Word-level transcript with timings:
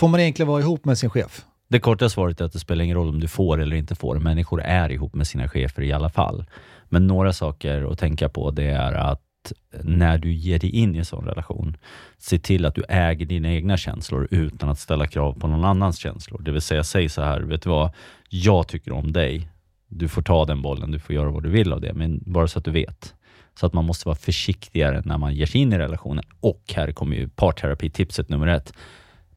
Får 0.00 0.08
man 0.08 0.20
egentligen 0.20 0.48
vara 0.48 0.60
ihop 0.60 0.84
med 0.84 0.98
sin 0.98 1.10
chef? 1.10 1.44
Det 1.68 1.80
korta 1.80 2.08
svaret 2.08 2.40
är 2.40 2.44
att 2.44 2.52
det 2.52 2.58
spelar 2.58 2.84
ingen 2.84 2.96
roll 2.96 3.08
om 3.08 3.20
du 3.20 3.28
får 3.28 3.60
eller 3.60 3.76
inte 3.76 3.94
får. 3.94 4.18
Människor 4.18 4.62
är 4.62 4.92
ihop 4.92 5.14
med 5.14 5.26
sina 5.26 5.48
chefer 5.48 5.82
i 5.82 5.92
alla 5.92 6.08
fall. 6.08 6.44
Men 6.88 7.06
några 7.06 7.32
saker 7.32 7.92
att 7.92 7.98
tänka 7.98 8.28
på 8.28 8.50
det 8.50 8.64
är 8.64 8.92
att 8.92 9.52
när 9.82 10.18
du 10.18 10.32
ger 10.32 10.58
dig 10.58 10.70
in 10.70 10.94
i 10.94 10.98
en 10.98 11.04
sån 11.04 11.24
relation, 11.24 11.76
se 12.18 12.38
till 12.38 12.66
att 12.66 12.74
du 12.74 12.84
äger 12.88 13.26
dina 13.26 13.52
egna 13.52 13.76
känslor 13.76 14.28
utan 14.30 14.68
att 14.68 14.78
ställa 14.78 15.06
krav 15.06 15.32
på 15.32 15.46
någon 15.46 15.64
annans 15.64 15.98
känslor. 15.98 16.42
Det 16.42 16.52
vill 16.52 16.60
säga, 16.60 16.84
säg 16.84 17.08
så 17.08 17.22
här, 17.22 17.40
vet 17.40 17.62
du 17.62 17.70
vad? 17.70 17.92
Jag 18.28 18.68
tycker 18.68 18.92
om 18.92 19.12
dig. 19.12 19.48
Du 19.88 20.08
får 20.08 20.22
ta 20.22 20.44
den 20.44 20.62
bollen, 20.62 20.90
du 20.90 20.98
får 20.98 21.14
göra 21.14 21.30
vad 21.30 21.42
du 21.42 21.48
vill 21.48 21.72
av 21.72 21.80
det, 21.80 21.92
men 21.92 22.20
bara 22.26 22.48
så 22.48 22.58
att 22.58 22.64
du 22.64 22.70
vet. 22.70 23.14
Så 23.60 23.66
att 23.66 23.72
man 23.72 23.84
måste 23.84 24.08
vara 24.08 24.16
försiktigare 24.16 25.02
när 25.04 25.18
man 25.18 25.34
ger 25.34 25.46
sig 25.46 25.60
in 25.60 25.72
i 25.72 25.78
relationen. 25.78 26.24
Och 26.40 26.62
här 26.74 26.92
kommer 26.92 27.16
ju 27.16 27.28
parterapi-tipset 27.28 28.28
nummer 28.28 28.46
ett. 28.46 28.72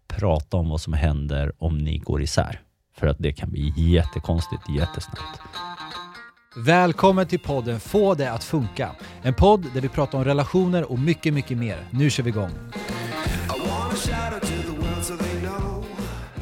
Prata 0.08 0.58
om 0.58 0.70
vad 0.70 0.82
som 0.82 0.94
händer 0.94 1.52
om 1.58 1.78
ni 1.78 1.98
går 1.98 2.22
isär. 2.22 2.62
För 2.98 3.08
att 3.08 3.18
det 3.20 3.34
kan 3.34 3.50
bli 3.50 3.74
jättekonstigt 3.76 4.70
jättesnabbt. 4.70 5.40
Välkommen 6.66 7.28
till 7.28 7.40
podden 7.40 7.80
Få 7.80 8.14
det 8.14 8.32
att 8.32 8.44
funka. 8.44 8.92
En 9.22 9.34
podd 9.34 9.66
där 9.74 9.82
vi 9.82 9.90
pratar 9.90 10.18
om 10.18 10.26
relationer 10.26 10.92
och 10.92 11.00
mycket, 11.00 11.34
mycket 11.34 11.58
mer. 11.58 11.78
Nu 11.92 12.10
kör 12.10 12.24
vi 12.24 12.30
igång. 12.30 12.52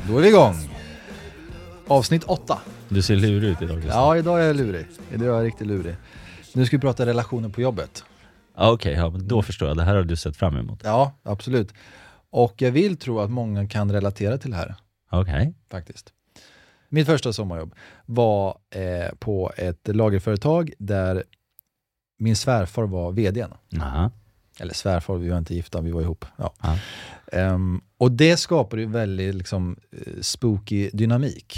Då 0.07 0.17
är 0.17 0.21
vi 0.21 0.27
igång. 0.27 0.55
Avsnitt 1.87 2.23
8. 2.23 2.59
Du 2.89 3.01
ser 3.01 3.15
lurig 3.15 3.49
ut 3.49 3.61
idag 3.61 3.81
Christian. 3.81 4.03
Ja, 4.03 4.17
idag 4.17 4.41
är 4.41 4.47
jag 4.47 4.55
lurig. 4.55 4.85
Idag 5.13 5.27
är 5.27 5.31
jag 5.31 5.45
riktigt 5.45 5.67
lurig. 5.67 5.95
Nu 6.53 6.65
ska 6.65 6.77
vi 6.77 6.81
prata 6.81 7.05
relationer 7.05 7.49
på 7.49 7.61
jobbet. 7.61 8.03
Ja, 8.57 8.71
Okej, 8.71 8.93
ja, 8.93 9.09
men 9.09 9.27
då 9.27 9.41
förstår 9.41 9.67
jag. 9.67 9.77
Det 9.77 9.83
här 9.83 9.95
har 9.95 10.03
du 10.03 10.15
sett 10.15 10.37
fram 10.37 10.57
emot. 10.57 10.81
Ja, 10.83 11.11
absolut. 11.23 11.73
Och 12.31 12.61
jag 12.61 12.71
vill 12.71 12.97
tro 12.97 13.19
att 13.19 13.31
många 13.31 13.67
kan 13.67 13.91
relatera 13.91 14.37
till 14.37 14.51
det 14.51 14.57
här, 14.57 14.75
Okej. 15.09 15.53
faktiskt. 15.69 16.13
Mitt 16.89 17.05
första 17.05 17.33
sommarjobb 17.33 17.75
var 18.05 18.57
eh, 18.69 19.15
på 19.19 19.51
ett 19.57 19.87
lagerföretag 19.95 20.73
där 20.77 21.23
min 22.17 22.35
svärfar 22.35 22.83
var 22.83 23.11
VDn. 23.11 23.53
Aha. 23.81 24.11
Eller 24.59 24.73
svärfar, 24.73 25.17
vi 25.17 25.29
var 25.29 25.37
inte 25.37 25.55
gifta, 25.55 25.81
vi 25.81 25.91
var 25.91 26.01
ihop. 26.01 26.25
Ja. 26.37 26.53
Ehm, 27.31 27.81
och 27.97 28.11
det 28.11 28.37
skapade 28.37 28.81
ju 28.81 28.87
väldigt 28.87 29.35
liksom, 29.35 29.77
eh, 29.91 30.21
spooky 30.21 30.89
dynamik. 30.93 31.57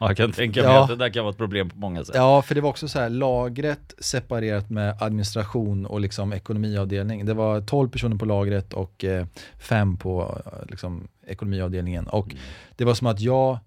Ja, 0.00 0.06
jag 0.08 0.16
kan 0.16 0.32
tänka 0.32 0.62
mig 0.62 0.70
Ja. 0.72 0.82
att 0.82 0.88
det 0.88 0.96
där 0.96 1.08
kan 1.10 1.24
vara 1.24 1.30
ett 1.30 1.36
problem 1.38 1.70
på 1.70 1.76
många 1.78 2.04
sätt. 2.04 2.14
Ja, 2.16 2.42
för 2.42 2.54
det 2.54 2.60
var 2.60 2.70
också 2.70 2.88
så 2.88 2.98
här, 2.98 3.08
lagret 3.10 3.94
separerat 3.98 4.70
med 4.70 5.02
administration 5.02 5.86
och 5.86 6.00
liksom 6.00 6.32
ekonomiavdelning. 6.32 7.26
Det 7.26 7.34
var 7.34 7.60
12 7.60 7.88
personer 7.88 8.16
på 8.16 8.24
lagret 8.24 8.72
och 8.72 9.04
eh, 9.04 9.26
fem 9.58 9.96
på 9.96 10.40
eh, 10.46 10.70
liksom, 10.70 11.08
ekonomiavdelningen. 11.26 12.06
Och 12.06 12.26
Mm. 12.26 12.38
det 12.76 12.84
var 12.84 12.94
som 12.94 13.06
att 13.06 13.20
jag, 13.20 13.58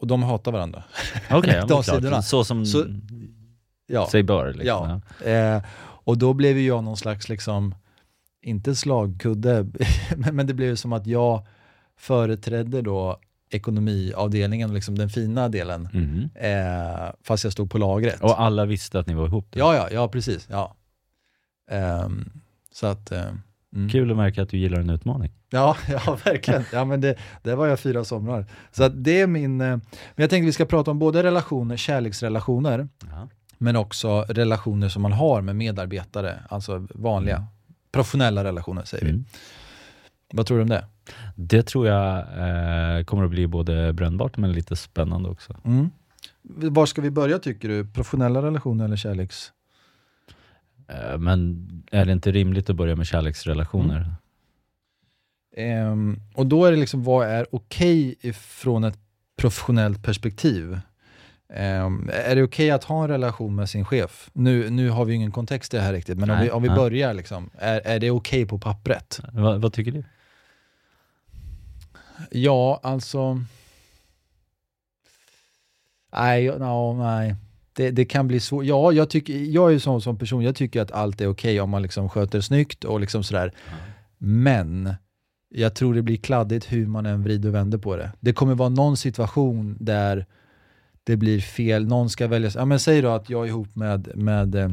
och 0.00 0.06
de 0.06 0.22
hatar 0.22 0.52
varandra. 0.52 0.82
Okej, 1.30 1.54
ja, 1.60 1.66
de 1.66 1.82
sidorna. 1.84 2.22
Så 2.22 2.44
som 2.44 2.66
Så- 2.66 2.84
Ja. 3.86 4.06
sig 4.06 4.22
bör. 4.22 4.52
Liksom. 4.54 5.00
Ja. 5.24 5.30
Eh, 5.30 5.62
och 5.82 6.18
då 6.18 6.32
blev 6.32 6.58
ju 6.58 6.66
jag 6.66 6.84
någon 6.84 6.96
slags, 6.96 7.28
liksom, 7.28 7.74
inte 8.42 8.74
slagkudde, 8.74 9.66
men 10.16 10.36
men 10.36 10.46
det 10.46 10.54
blev 10.54 10.68
ju 10.68 10.76
som 10.76 10.92
att 10.92 11.06
jag 11.06 11.46
företrädde 11.96 12.82
då 12.82 13.18
ekonomiavdelningen, 13.50 14.74
liksom 14.74 14.98
den 14.98 15.08
fina 15.10 15.48
delen, 15.48 15.88
Mhm. 15.92 16.30
eh, 16.34 17.10
fast 17.22 17.44
jag 17.44 17.52
stod 17.52 17.70
på 17.70 17.78
lagret. 17.78 18.20
Och 18.20 18.40
alla 18.40 18.66
visste 18.66 18.98
att 18.98 19.06
ni 19.06 19.14
var 19.14 19.26
ihop? 19.26 19.46
Ja, 19.50 19.74
ja, 19.74 19.88
ja 19.92 20.08
precis. 20.08 20.46
Ja. 20.50 20.76
Ehm, 21.70 22.30
så 22.72 22.86
att... 22.86 23.12
eh, 23.12 23.24
mm. 23.76 23.88
Kul 23.90 24.10
att 24.10 24.16
märka 24.16 24.42
att 24.42 24.48
du 24.48 24.58
gillar 24.58 24.80
en 24.80 24.90
utmaning. 24.90 25.32
Ja, 25.50 25.76
ja, 25.88 26.18
verkligen. 26.24 26.64
Ja, 26.72 26.84
men 26.84 27.00
det, 27.00 27.14
det 27.42 27.54
var 27.54 27.66
jag 27.66 27.80
fyra 27.80 28.04
somrar. 28.04 28.46
Så 28.72 28.84
att 28.84 29.04
det 29.04 29.20
är 29.20 29.26
min... 29.26 29.60
eh, 29.60 29.66
Men 29.66 29.80
jag 30.16 30.30
tänkte 30.30 30.46
vi 30.46 30.52
ska 30.52 30.64
prata 30.64 30.90
om 30.90 30.98
både 30.98 31.22
relationer, 31.22 31.76
kärleksrelationer, 31.76 32.88
Ja. 33.10 33.28
men 33.58 33.76
också 33.76 34.24
relationer 34.28 34.88
som 34.88 35.02
man 35.02 35.12
har 35.12 35.40
med 35.42 35.56
medarbetare, 35.56 36.38
alltså 36.48 36.86
vanliga, 36.94 37.46
professionella 37.92 38.44
relationer 38.44 38.84
säger 38.84 39.04
vi. 39.04 39.10
Mm. 39.10 39.24
Vad 40.32 40.46
tror 40.46 40.56
du 40.56 40.62
om 40.62 40.68
det? 40.68 40.84
Det 41.34 41.62
tror 41.62 41.86
jag 41.86 42.18
eh, 42.18 43.04
kommer 43.04 43.24
att 43.24 43.30
bli 43.30 43.46
både 43.46 43.92
brännbart 43.92 44.36
men 44.36 44.52
lite 44.52 44.76
spännande 44.76 45.28
också. 45.28 45.56
Mm. 45.64 45.90
Var 46.42 46.86
ska 46.86 47.02
vi 47.02 47.10
börja 47.10 47.38
tycker 47.38 47.68
du? 47.68 47.86
Professionella 47.86 48.42
relationer 48.42 48.84
eller 48.84 48.96
kärleks... 48.96 49.52
Eh, 50.88 51.18
men 51.18 51.68
är 51.90 52.04
det 52.04 52.12
inte 52.12 52.32
rimligt 52.32 52.70
att 52.70 52.76
börja 52.76 52.96
med 52.96 53.06
kärleksrelationer? 53.06 54.14
Ehm, 55.56 56.20
och 56.34 56.46
då 56.46 56.64
är 56.64 56.70
det 56.70 56.76
liksom, 56.76 57.04
vad 57.04 57.26
är 57.26 57.46
okej 57.50 58.14
ifrån 58.20 58.84
ett 58.84 58.98
professionellt 59.36 60.02
perspektiv? 60.02 60.80
Ehm, 61.52 62.10
är 62.12 62.36
det 62.36 62.42
okej 62.42 62.70
att 62.70 62.84
ha 62.84 63.02
en 63.02 63.08
relation 63.08 63.54
med 63.54 63.68
sin 63.68 63.84
chef? 63.84 64.30
Nu, 64.32 64.70
nu 64.70 64.90
har 64.90 65.04
vi 65.04 65.14
ingen 65.14 65.32
kontext 65.32 65.74
i 65.74 65.76
det 65.76 65.82
här 65.82 65.92
riktigt, 65.92 66.18
men 66.18 66.30
om 66.30 66.36
Nej, 66.36 66.44
vi, 66.44 66.50
om 66.50 66.62
vi 66.62 66.68
nej. 66.68 66.76
börjar, 66.76 67.14
liksom, 67.14 67.50
är, 67.58 67.80
är 67.84 67.98
det 67.98 68.10
okej 68.10 68.46
på 68.46 68.58
pappret? 68.58 69.20
Va, 69.32 69.58
vad 69.58 69.72
tycker 69.72 69.92
du? 69.92 70.04
Ja, 72.30 72.80
alltså... 72.82 73.40
Nej, 76.12 76.58
no, 76.58 76.96
nej. 76.98 77.34
Det, 77.72 77.90
det 77.90 78.04
kan 78.04 78.28
bli 78.28 78.40
svårt. 78.40 78.64
Ja, 78.64 78.92
jag, 78.92 79.10
tycker, 79.10 79.34
jag 79.34 79.68
är 79.68 79.72
ju 79.72 79.80
sån 79.80 80.00
som 80.00 80.18
person, 80.18 80.42
jag 80.42 80.56
tycker 80.56 80.82
att 80.82 80.92
allt 80.92 81.20
är 81.20 81.26
okej 81.26 81.60
om 81.60 81.70
man 81.70 81.82
liksom 81.82 82.08
sköter 82.08 82.38
det 82.38 82.42
snyggt 82.42 82.84
och 82.84 83.00
liksom 83.00 83.22
sådär. 83.22 83.52
Men 84.18 84.94
jag 85.48 85.74
tror 85.74 85.94
det 85.94 86.02
blir 86.02 86.16
kladdigt 86.16 86.72
hur 86.72 86.86
man 86.86 87.06
än 87.06 87.22
vrider 87.22 87.48
och 87.48 87.54
vänder 87.54 87.78
på 87.78 87.96
det. 87.96 88.12
Det 88.20 88.32
kommer 88.32 88.54
vara 88.54 88.68
någon 88.68 88.96
situation 88.96 89.76
där 89.80 90.26
det 91.04 91.16
blir 91.16 91.40
fel, 91.40 91.86
någon 91.86 92.10
ska 92.10 92.26
välja. 92.26 92.50
Ja, 92.54 92.64
men 92.64 92.80
säg 92.80 93.02
då 93.02 93.08
att 93.08 93.30
jag 93.30 93.44
är 93.44 93.48
ihop 93.48 93.76
med, 93.76 94.10
med 94.14 94.54
eh, 94.54 94.70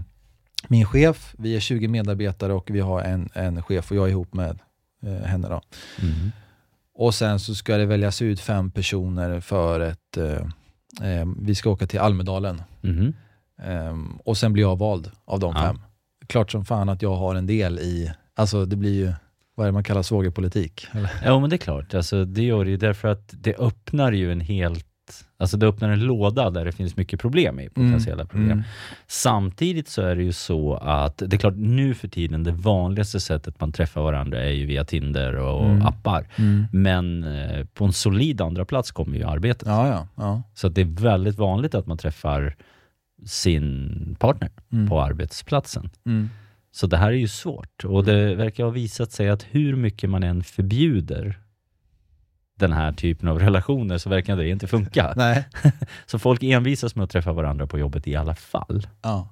min 0.68 0.86
chef, 0.86 1.36
vi 1.38 1.56
är 1.56 1.60
20 1.60 1.88
medarbetare 1.88 2.54
och 2.54 2.70
vi 2.70 2.80
har 2.80 3.02
en, 3.02 3.30
en 3.34 3.64
chef 3.64 3.92
och 3.92 3.98
jag 3.98 4.06
är 4.06 4.12
ihop 4.12 4.34
med 4.34 4.60
eh, 5.04 5.28
henne. 5.28 5.48
Då. 5.48 5.62
Mm. 6.02 6.32
Och 7.00 7.14
sen 7.16 7.40
så 7.40 7.56
ska 7.56 7.78
det 7.78 7.86
väljas 7.86 8.22
ut 8.22 8.40
fem 8.40 8.72
personer 8.72 9.40
för 9.40 9.80
ett, 9.80 10.18
eh, 10.18 11.12
eh, 11.12 11.26
vi 11.42 11.56
ska 11.56 11.70
åka 11.70 11.88
till 11.88 12.00
Almedalen. 12.00 12.62
Mhm. 12.82 13.14
Ehm, 13.64 14.18
och 14.26 14.38
sen 14.38 14.54
blir 14.54 14.64
jag 14.64 14.78
vald 14.80 15.12
av 15.26 15.40
de 15.40 15.54
Ja. 15.56 15.62
fem. 15.62 15.82
Klart 16.28 16.52
som 16.52 16.66
fan 16.66 16.90
att 16.90 17.02
jag 17.02 17.16
har 17.16 17.36
en 17.36 17.48
del 17.48 17.80
i, 17.80 18.12
alltså 18.36 18.66
det 18.66 18.76
blir 18.76 18.94
ju, 18.94 19.14
vad 19.56 19.66
är 19.66 19.68
det 19.68 19.74
man 19.74 19.84
kallar 19.84 20.02
svågerpolitik? 20.04 20.88
Eller? 20.92 21.10
Ja 21.24 21.40
men 21.40 21.50
det 21.50 21.56
är 21.56 21.58
klart, 21.58 21.94
alltså, 21.94 22.26
det 22.26 22.44
gör 22.44 22.66
det 22.66 22.72
ju 22.72 22.78
därför 22.78 23.08
att 23.08 23.34
det 23.34 23.56
öppnar 23.60 24.12
ju 24.12 24.32
en 24.32 24.42
helt 24.42 24.87
Alltså 25.38 25.58
det 25.58 25.68
öppnar 25.68 25.90
en 25.90 26.00
låda 26.00 26.50
där 26.50 26.66
det 26.66 26.72
finns 26.72 26.98
mycket 26.98 27.20
problem 27.20 27.60
i, 27.60 27.70
potentiella 27.70 28.26
problem. 28.26 28.52
Mm. 28.52 28.64
Samtidigt 29.08 29.88
så 29.88 30.02
är 30.02 30.16
det 30.16 30.24
ju 30.24 30.32
så 30.34 30.74
att, 30.76 31.18
det 31.18 31.34
är 31.36 31.38
klart 31.38 31.56
nu 31.58 31.94
för 31.94 32.08
tiden, 32.08 32.44
det 32.44 32.52
vanligaste 32.52 33.20
sättet 33.20 33.60
man 33.60 33.72
träffar 33.72 34.02
varandra 34.02 34.44
är 34.44 34.52
ju 34.52 34.66
via 34.66 34.84
Tinder 34.86 35.36
och 35.36 35.66
Mm. 35.66 35.82
appar. 35.86 36.28
Mm. 36.36 36.66
Men 36.72 37.24
eh, 37.24 37.66
på 37.66 37.86
en 37.86 37.94
solid 37.94 38.42
andra 38.42 38.66
plats 38.66 38.92
kommer 38.92 39.18
ju 39.18 39.24
arbetet. 39.24 39.68
Ja, 39.68 39.88
ja. 39.88 40.08
ja. 40.16 40.42
Så 40.54 40.68
att 40.68 40.76
det 40.76 40.82
är 40.82 41.02
väldigt 41.02 41.38
vanligt 41.38 41.76
att 41.76 41.88
man 41.88 41.98
träffar 41.98 42.56
sin 43.26 44.16
partner 44.20 44.50
Mm. 44.72 44.90
på 44.90 45.02
arbetsplatsen. 45.02 45.90
Mm. 46.06 46.30
Så 46.72 46.88
det 46.88 46.98
här 46.98 47.08
är 47.08 47.12
ju 47.12 47.28
svårt 47.28 47.86
och 47.86 48.04
det 48.04 48.36
verkar 48.36 48.64
ha 48.64 48.72
visat 48.72 49.12
sig 49.12 49.30
att 49.30 49.46
hur 49.52 49.76
mycket 49.76 50.10
man 50.10 50.24
än 50.24 50.44
förbjuder 50.44 51.40
den 52.60 52.72
här 52.72 52.92
typen 52.92 53.30
av 53.30 53.40
relationer 53.40 53.98
så 53.98 54.10
verkar 54.10 54.36
det 54.38 54.50
inte 54.50 54.68
funka. 54.68 55.14
Nej. 55.18 55.46
Så 56.06 56.20
folk 56.20 56.44
envisas 56.44 56.96
med 56.96 57.04
att 57.04 57.10
träffa 57.10 57.34
varandra 57.34 57.68
på 57.68 57.80
jobbet 57.80 58.08
i 58.08 58.16
alla 58.16 58.36
fall. 58.36 58.88
Ja. 59.02 59.30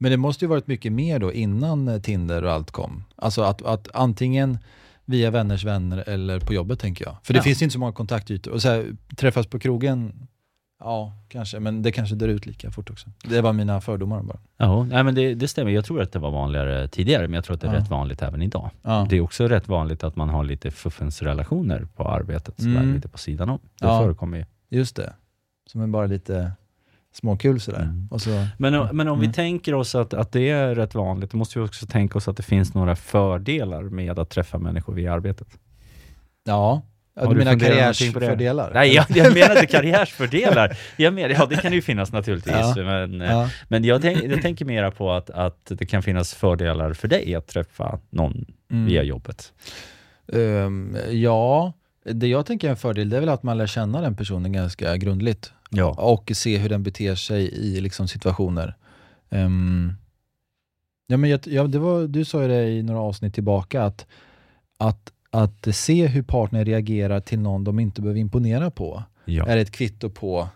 Men 0.00 0.10
det 0.10 0.16
måste 0.16 0.44
ju 0.44 0.48
varit 0.48 0.66
mycket 0.66 0.92
mer 0.92 1.18
då 1.18 1.32
innan 1.32 1.88
eh, 1.88 2.00
Tinder 2.00 2.44
och 2.44 2.52
allt 2.52 2.70
kom. 2.70 3.04
Alltså 3.16 3.42
att, 3.42 3.62
att 3.62 3.88
antingen 3.94 4.58
via 5.04 5.30
vänners 5.30 5.64
vänner 5.64 6.08
eller 6.08 6.40
på 6.40 6.54
jobbet 6.54 6.80
tänker 6.80 7.04
jag. 7.04 7.16
För 7.22 7.32
det 7.32 7.38
Ja. 7.38 7.42
finns 7.42 7.62
inte 7.62 7.72
så 7.72 7.78
många 7.78 7.92
kontaktytor. 7.92 8.52
Och 8.52 8.62
så 8.62 8.68
här, 8.68 8.86
träffas 9.16 9.46
på 9.46 9.58
krogen, 9.58 10.26
ja 10.80 11.12
kanske, 11.28 11.60
men 11.60 11.82
det 11.82 11.92
kanske 11.92 12.14
dör 12.14 12.28
ut 12.28 12.46
lika 12.46 12.70
fort 12.70 12.90
också. 12.90 13.08
Det 13.24 13.40
var 13.40 13.52
mina 13.52 13.80
fördomar 13.80 14.22
bara. 14.22 14.38
Ja, 14.56 14.84
nej, 14.84 15.04
men 15.04 15.14
det, 15.14 15.34
det 15.34 15.48
stämmer. 15.48 15.70
Jag 15.70 15.84
tror 15.84 16.02
att 16.02 16.12
det 16.12 16.18
var 16.18 16.30
vanligare 16.30 16.88
tidigare, 16.88 17.22
men 17.28 17.34
jag 17.34 17.44
tror 17.44 17.54
att 17.54 17.60
det 17.60 17.66
är 17.68 17.72
Ja. 17.74 17.78
rätt 17.80 17.90
vanligt 17.90 18.22
även 18.22 18.42
idag. 18.42 18.70
Ja. 18.82 19.06
Det 19.10 19.16
är 19.16 19.20
också 19.20 19.48
rätt 19.48 19.68
vanligt 19.68 20.04
att 20.04 20.16
man 20.16 20.28
har 20.28 20.44
lite 20.44 20.70
fuffensrelationer 20.70 21.86
på 21.96 22.08
arbetet, 22.08 22.60
som 22.60 22.76
Mm. 22.76 22.94
lite 22.94 23.08
på 23.08 23.18
sidan 23.18 23.48
om. 23.48 23.58
Det 23.80 23.86
Ja. 23.86 23.98
förekommer 24.00 24.38
ju. 24.38 24.44
Just 24.78 24.96
det. 24.96 25.12
Som 25.66 25.80
är 25.80 25.86
bara 25.86 26.06
lite 26.06 26.52
småkul 27.12 27.60
sådär. 27.60 27.82
Mm. 27.82 28.18
Så, 28.18 28.46
Men, 28.58 28.74
o- 28.74 28.88
men 28.92 29.08
om 29.08 29.18
vi 29.20 29.26
Mm. 29.26 29.32
tänker 29.34 29.74
oss 29.74 29.94
att, 29.94 30.14
att 30.14 30.32
det 30.32 30.50
är 30.50 30.74
rätt 30.74 30.94
vanligt, 30.94 31.30
då 31.30 31.36
måste 31.38 31.58
vi 31.58 31.64
också 31.66 31.86
tänka 31.86 32.18
oss 32.18 32.28
att 32.28 32.36
det 32.36 32.42
finns 32.42 32.74
några 32.74 32.96
fördelar 32.96 33.82
med 33.82 34.18
att 34.18 34.30
träffa 34.30 34.58
människor 34.58 34.94
via 34.94 35.12
arbetet. 35.12 35.48
ja, 36.44 36.82
ja 37.20 37.28
du 37.28 37.34
du 37.34 37.38
menar 37.44 37.58
karriärsfördelar? 37.58 38.70
Nej, 38.74 38.94
jag, 38.94 39.04
jag 39.08 39.34
menar 39.34 39.50
inte 39.50 39.66
karriärsfördelar. 39.66 40.76
Jag 40.96 41.14
menar, 41.14 41.28
ja, 41.28 41.46
det 41.46 41.56
kan 41.56 41.72
ju 41.72 41.82
finnas 41.82 42.12
naturligtvis. 42.12 42.54
Ja. 42.54 42.74
Men, 42.76 43.20
Ja. 43.20 43.50
men 43.68 43.84
jag, 43.84 44.02
tänk, 44.02 44.24
jag 44.24 44.42
tänker 44.42 44.64
mera 44.64 44.90
på 44.90 45.12
att, 45.12 45.30
att 45.30 45.66
det 45.74 45.86
kan 45.86 46.02
finnas 46.02 46.34
fördelar 46.34 46.92
för 46.92 47.08
dig 47.08 47.34
att 47.34 47.46
träffa 47.46 47.98
någon 48.10 48.44
Mm. 48.70 48.86
via 48.86 49.02
jobbet. 49.02 49.52
Ehm, 50.32 50.96
ja, 51.10 51.72
Det 52.04 52.26
jag 52.26 52.46
tänker 52.46 52.66
är 52.66 52.70
en 52.70 52.76
fördel, 52.76 53.08
det 53.10 53.16
är 53.16 53.20
väl 53.20 53.28
att 53.28 53.42
man 53.42 53.58
lär 53.58 53.66
känna 53.66 54.00
den 54.00 54.16
personen 54.16 54.52
ganska 54.52 54.96
grundligt. 54.96 55.52
Ja. 55.70 55.90
Och 55.98 56.30
se 56.34 56.56
hur 56.58 56.68
den 56.68 56.82
beter 56.82 57.14
sig 57.14 57.48
i 57.54 57.80
liksom, 57.80 58.08
situationer. 58.08 58.74
Ehm, 59.30 59.92
ja, 61.06 61.16
men 61.16 61.30
jag, 61.30 61.40
ja, 61.44 61.62
det 61.64 61.78
var, 61.78 62.06
du 62.06 62.24
sa 62.24 62.42
ju 62.42 62.48
det 62.48 62.68
i 62.68 62.82
några 62.82 63.00
avsnitt 63.00 63.34
tillbaka, 63.34 63.82
att, 63.82 64.06
att, 64.78 65.12
att 65.30 65.68
se 65.76 66.06
hur 66.06 66.22
partner 66.22 66.64
reagerar 66.64 67.20
till 67.20 67.38
någon 67.40 67.64
de 67.64 67.78
inte 67.80 68.00
behöver 68.02 68.20
imponera 68.20 68.70
på, 68.70 69.02
Ja. 69.24 69.46
är 69.46 69.56
ett 69.56 69.70
kvitto 69.70 70.10
på 70.10 70.48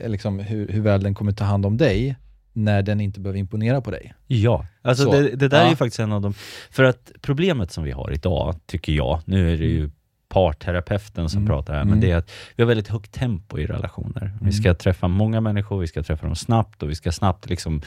eh, 0.00 0.08
liksom, 0.10 0.38
hur, 0.38 0.68
hur 0.68 0.80
väl 0.80 1.02
den 1.02 1.14
kommer 1.14 1.32
ta 1.32 1.44
hand 1.44 1.66
om 1.66 1.76
dig, 1.76 2.16
när 2.52 2.82
den 2.82 3.00
inte 3.00 3.20
behöver 3.20 3.38
imponera 3.38 3.80
på 3.80 3.90
dig. 3.90 4.14
Ja, 4.26 4.66
alltså 4.82 5.04
Så. 5.04 5.12
det, 5.12 5.36
det 5.36 5.48
där 5.48 5.60
är 5.60 5.64
Ja. 5.64 5.70
ju 5.70 5.76
faktiskt 5.76 6.00
en 6.00 6.12
av 6.12 6.20
de... 6.22 6.34
För 6.70 6.84
att 6.84 7.12
problemet 7.20 7.72
som 7.72 7.84
vi 7.84 7.90
har 7.90 8.12
idag, 8.12 8.54
tycker 8.66 8.92
jag, 8.92 9.20
nu 9.24 9.52
är 9.52 9.56
det 9.58 9.64
ju 9.66 9.90
parterapeuten 10.28 11.28
som 11.28 11.38
Mm. 11.38 11.48
pratar 11.48 11.74
här, 11.74 11.80
Mm. 11.80 11.90
men 11.90 12.00
det 12.00 12.10
är 12.10 12.16
att 12.16 12.30
vi 12.56 12.62
har 12.62 12.68
väldigt 12.68 12.88
högt 12.88 13.12
tempo 13.12 13.58
i 13.58 13.66
relationer. 13.66 14.32
Vi 14.40 14.52
ska 14.52 14.74
träffa 14.74 15.08
många 15.08 15.40
människor, 15.40 15.80
vi 15.80 15.86
ska 15.86 16.02
träffa 16.02 16.26
dem 16.26 16.36
snabbt 16.36 16.82
och 16.82 16.90
vi 16.90 16.94
ska 16.94 17.12
snabbt 17.12 17.50
liksom 17.50 17.82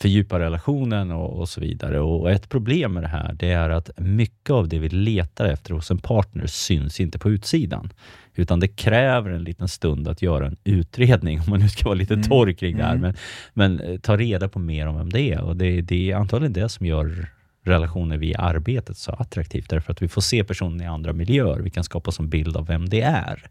fördjupa 0.00 0.38
relationen 0.38 1.10
och, 1.10 1.38
och 1.40 1.48
så 1.48 1.60
vidare. 1.60 2.00
Och 2.00 2.30
ett 2.30 2.48
problem 2.48 2.92
med 2.92 3.02
det 3.02 3.08
här, 3.08 3.32
det 3.38 3.50
är 3.52 3.70
att 3.70 3.90
mycket 3.98 4.50
av 4.50 4.68
det 4.68 4.78
vi 4.78 4.88
letar 4.88 5.44
efter 5.44 5.74
hos 5.74 5.90
en 5.90 5.98
partner 5.98 6.46
syns 6.46 7.00
inte 7.00 7.18
på 7.18 7.30
utsidan. 7.30 7.92
Utan 8.34 8.60
det 8.60 8.68
kräver 8.68 9.30
en 9.30 9.44
liten 9.44 9.68
stund 9.68 10.08
att 10.08 10.22
göra 10.22 10.46
en 10.46 10.56
utredning, 10.64 11.40
om 11.44 11.44
man 11.50 11.60
nu 11.60 11.68
ska 11.68 11.84
vara 11.84 11.94
lite 11.94 12.14
Mm. 12.14 12.28
torr 12.28 12.52
kring 12.52 12.76
det 12.76 12.82
här. 12.84 12.94
Mm. 12.96 13.00
Men, 13.02 13.14
men 13.54 13.80
eh, 13.80 13.98
ta 14.00 14.16
reda 14.16 14.48
på 14.48 14.58
mer 14.58 14.86
om 14.86 14.96
vem 14.96 15.10
det 15.10 15.20
är. 15.32 15.40
Och 15.40 15.56
det, 15.56 15.80
det 15.80 16.10
är 16.10 16.16
antagligen 16.16 16.52
det 16.52 16.68
som 16.68 16.86
gör 16.86 17.26
relationer 17.66 18.16
via 18.16 18.38
arbetet 18.38 18.96
så 18.96 19.12
attraktivt. 19.12 19.70
Därför 19.70 19.92
att 19.92 20.02
vi 20.02 20.08
får 20.08 20.20
se 20.20 20.44
personen 20.44 20.80
i 20.80 20.86
andra 20.86 21.12
miljöer. 21.12 21.58
Vi 21.60 21.70
kan 21.70 21.84
skapa 21.84 22.08
oss 22.08 22.18
en 22.20 22.28
bild 22.28 22.56
av 22.56 22.66
vem 22.66 22.88
det 22.88 23.00
är. 23.02 23.48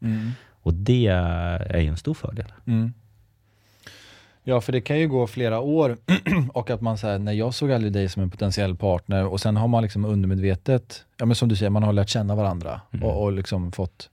Och 0.61 0.73
det 0.73 1.07
är 1.07 1.79
ju 1.79 1.87
en 1.87 1.97
stor 1.97 2.13
fördel. 2.13 2.53
Mm. 2.67 2.93
Ja, 4.47 4.61
för 4.61 4.71
det 4.71 4.81
kan 4.81 4.99
ju 4.99 5.07
gå 5.07 5.27
flera 5.27 5.59
år 5.59 5.97
och 6.53 6.69
att 6.69 6.81
man 6.81 6.97
säger, 6.97 7.19
nej 7.19 7.37
jag 7.37 7.53
såg 7.53 7.71
aldrig 7.71 7.93
dig 7.93 8.09
som 8.09 8.23
en 8.23 8.29
potentiell 8.29 8.75
partner 8.75 9.25
och 9.25 9.41
sen 9.41 9.57
har 9.57 9.67
man 9.67 9.83
liksom 9.83 10.05
undermedvetet, 10.05 11.05
ja 11.17 11.25
men 11.25 11.35
som 11.35 11.49
du 11.49 11.55
säger, 11.55 11.69
man 11.69 11.83
har 11.83 11.93
lärt 11.93 12.09
känna 12.09 12.35
varandra 12.35 12.81
Mm. 12.91 13.05
och, 13.07 13.23
och 13.23 13.31
liksom 13.31 13.71
fått, 13.71 14.09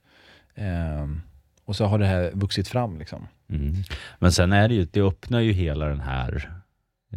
ehm, 0.55 1.21
och 1.65 1.75
så 1.75 1.85
har 1.85 1.99
det 1.99 2.05
här 2.05 2.31
vuxit 2.33 2.67
fram 2.67 2.99
liksom. 2.99 3.27
Mm. 3.49 3.75
Men 4.19 4.31
sen 4.31 4.53
är 4.53 4.67
det 4.67 4.73
ju, 4.75 4.87
det 4.91 5.01
öppnar 5.01 5.39
ju 5.39 5.51
hela 5.51 5.85
den 5.85 5.99
här 5.99 6.49
eh, 6.49 6.62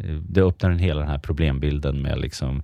Eh, 0.03 0.15
det 0.15 0.41
öppnar 0.41 0.71
en 0.71 0.79
hela 0.79 0.99
den 0.99 1.09
här 1.09 1.19
problembilden 1.19 2.01
med 2.01 2.19
liksom 2.19 2.63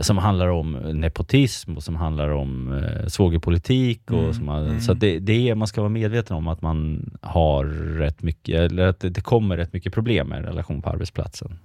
som 0.00 0.18
handlar 0.18 0.48
om 0.48 0.72
nepotism 0.72 1.76
och 1.76 1.82
som 1.82 1.96
handlar 1.96 2.28
om 2.28 2.72
eh, 2.72 3.06
svågerpolitik. 3.06 4.10
Och 4.10 4.18
Mm, 4.18 4.34
som 4.34 4.48
mm. 4.48 4.80
Så 4.80 4.94
det, 4.94 5.18
det 5.18 5.48
är, 5.48 5.54
man 5.54 5.68
ska 5.68 5.80
vara 5.80 5.88
medveten 5.88 6.36
om 6.36 6.48
att 6.48 6.62
man 6.62 7.10
har 7.22 7.64
rätt 7.98 8.22
mycket, 8.22 8.54
eller 8.60 8.86
att 8.86 9.00
det, 9.00 9.10
det 9.10 9.20
kommer 9.20 9.56
rätt 9.56 9.72
mycket 9.72 9.92
problem 9.94 10.28
med 10.28 10.38
en 10.38 10.44
relation 10.44 10.82
på 10.82 10.90
arbetsplatsen. 10.90 11.58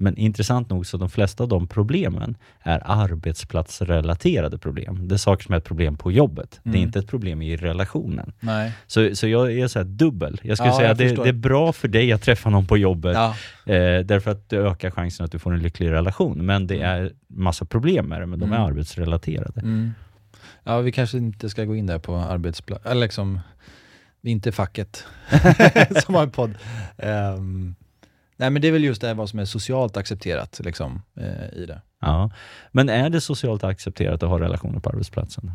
Men 0.00 0.16
intressant 0.16 0.70
nog 0.70 0.86
så 0.86 0.96
de 0.96 1.10
flesta 1.10 1.42
av 1.42 1.48
de 1.48 1.66
problemen 1.68 2.36
är 2.62 2.82
arbetsplatsrelaterade 2.84 4.58
problem. 4.58 5.08
Det 5.08 5.14
är 5.14 5.16
saker 5.16 5.44
som 5.44 5.52
är 5.54 5.58
ett 5.58 5.64
problem 5.64 5.96
på 5.96 6.12
jobbet. 6.12 6.60
Det 6.62 6.68
är 6.70 6.74
Mm. 6.74 6.86
inte 6.86 6.98
ett 6.98 7.06
problem 7.08 7.42
i 7.42 7.56
relationen. 7.56 8.32
Nej. 8.40 8.72
Så, 8.86 9.14
så 9.14 9.28
jag 9.28 9.52
är 9.52 9.68
så 9.68 9.82
dubbel. 9.82 10.40
Jag 10.42 10.58
skulle 10.58 10.70
Ja, 10.72 10.76
säga 10.78 10.90
att 10.90 10.98
det, 10.98 11.14
det 11.22 11.28
är 11.28 11.32
bra 11.32 11.72
för 11.72 11.88
dig 11.88 12.12
att 12.12 12.22
träffa 12.22 12.50
någon 12.50 12.66
på 12.66 12.78
jobbet, 12.78 13.14
Ja. 13.14 13.34
eh, 13.74 14.00
därför 14.04 14.30
att 14.30 14.48
det 14.48 14.56
ökar 14.56 14.90
chansen 14.90 15.24
att 15.24 15.32
du 15.32 15.38
får 15.38 15.54
en 15.54 15.60
lycklig 15.62 15.90
relation. 15.90 16.46
Men 16.46 16.66
det 16.66 16.80
är 16.80 17.12
massa 17.58 17.64
problem 17.64 18.06
med 18.06 18.20
det, 18.20 18.26
men 18.26 18.38
de 18.38 18.52
är 18.52 18.56
Mm. 18.56 18.66
arbetsrelaterade. 18.68 19.60
Mm. 19.60 19.90
Ja, 20.64 20.78
vi 20.80 20.92
kanske 20.92 21.18
inte 21.18 21.50
ska 21.50 21.64
gå 21.64 21.76
in 21.76 21.86
där 21.86 21.98
på 21.98 22.16
arbetsplatsen, 22.16 22.90
eller 22.92 23.00
liksom, 23.00 23.40
inte 24.22 24.52
facket 24.52 25.04
som 26.04 26.14
har 26.14 26.22
en 26.22 26.30
podd. 26.30 26.54
Ehm, 26.98 27.74
nej 28.36 28.50
men 28.50 28.62
det 28.62 28.68
är 28.68 28.72
väl 28.72 28.84
just 28.84 29.00
det 29.00 29.06
här 29.06 29.14
vad 29.14 29.28
som 29.28 29.38
är 29.38 29.44
socialt 29.44 29.96
accepterat 29.96 30.60
liksom, 30.64 31.02
eh, 31.16 31.58
i 31.62 31.66
det. 31.66 31.82
Ja. 32.00 32.30
Men 32.72 32.88
är 32.88 33.10
det 33.10 33.20
socialt 33.20 33.64
accepterat 33.64 34.22
att 34.22 34.28
ha 34.28 34.38
relationer 34.40 34.80
på 34.80 34.90
arbetsplatsen? 34.90 35.52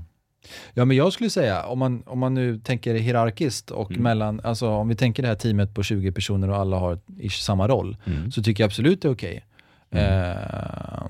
Ja 0.74 0.86
men 0.86 0.98
jag 0.98 1.14
skulle 1.14 1.30
säga, 1.30 1.64
om 1.66 1.80
man, 1.80 2.04
om 2.06 2.20
man 2.20 2.34
nu 2.34 2.58
tänker 2.60 2.96
hierarkiskt 2.96 3.72
och 3.72 3.92
Mm. 3.92 4.04
mellan, 4.04 4.40
alltså 4.44 4.70
om 4.70 4.88
vi 4.88 4.96
tänker 4.96 5.24
det 5.24 5.30
här 5.30 5.36
teamet 5.36 5.74
på 5.76 5.84
20 5.84 6.12
personer 6.12 6.50
och 6.50 6.58
alla 6.58 6.78
har 6.78 7.00
ish 7.20 7.40
samma 7.42 7.68
roll, 7.68 7.98
Mm. 8.06 8.32
så 8.32 8.44
tycker 8.44 8.64
jag 8.64 8.68
absolut 8.68 9.02
det 9.02 9.08
är 9.08 9.14
okej. 9.14 9.46
Mm. 9.92 10.32
Eh, 10.32 11.08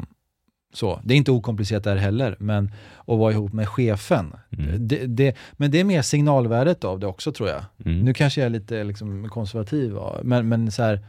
så. 0.73 0.99
Det 1.03 1.13
är 1.13 1.17
inte 1.17 1.31
okomplicerat 1.31 1.83
där 1.83 1.95
heller, 1.95 2.35
men 2.39 2.65
att 3.07 3.17
vara 3.17 3.31
ihop 3.31 3.53
med 3.53 3.69
chefen. 3.69 4.33
Mm. 4.57 4.87
Det, 4.87 5.05
det, 5.05 5.35
men 5.53 5.71
det 5.71 5.79
är 5.79 5.83
mer 5.83 6.01
signalvärdet 6.01 6.83
av 6.83 6.99
det 6.99 7.07
också 7.07 7.31
tror 7.31 7.49
jag. 7.49 7.63
Mm. 7.85 7.99
Nu 7.99 8.13
kanske 8.13 8.41
jag 8.41 8.45
är 8.45 8.49
lite 8.49 8.83
liksom, 8.83 9.29
konservativ, 9.29 9.93
men, 10.23 10.49
men 10.49 10.71
så 10.71 10.83
här, 10.83 10.99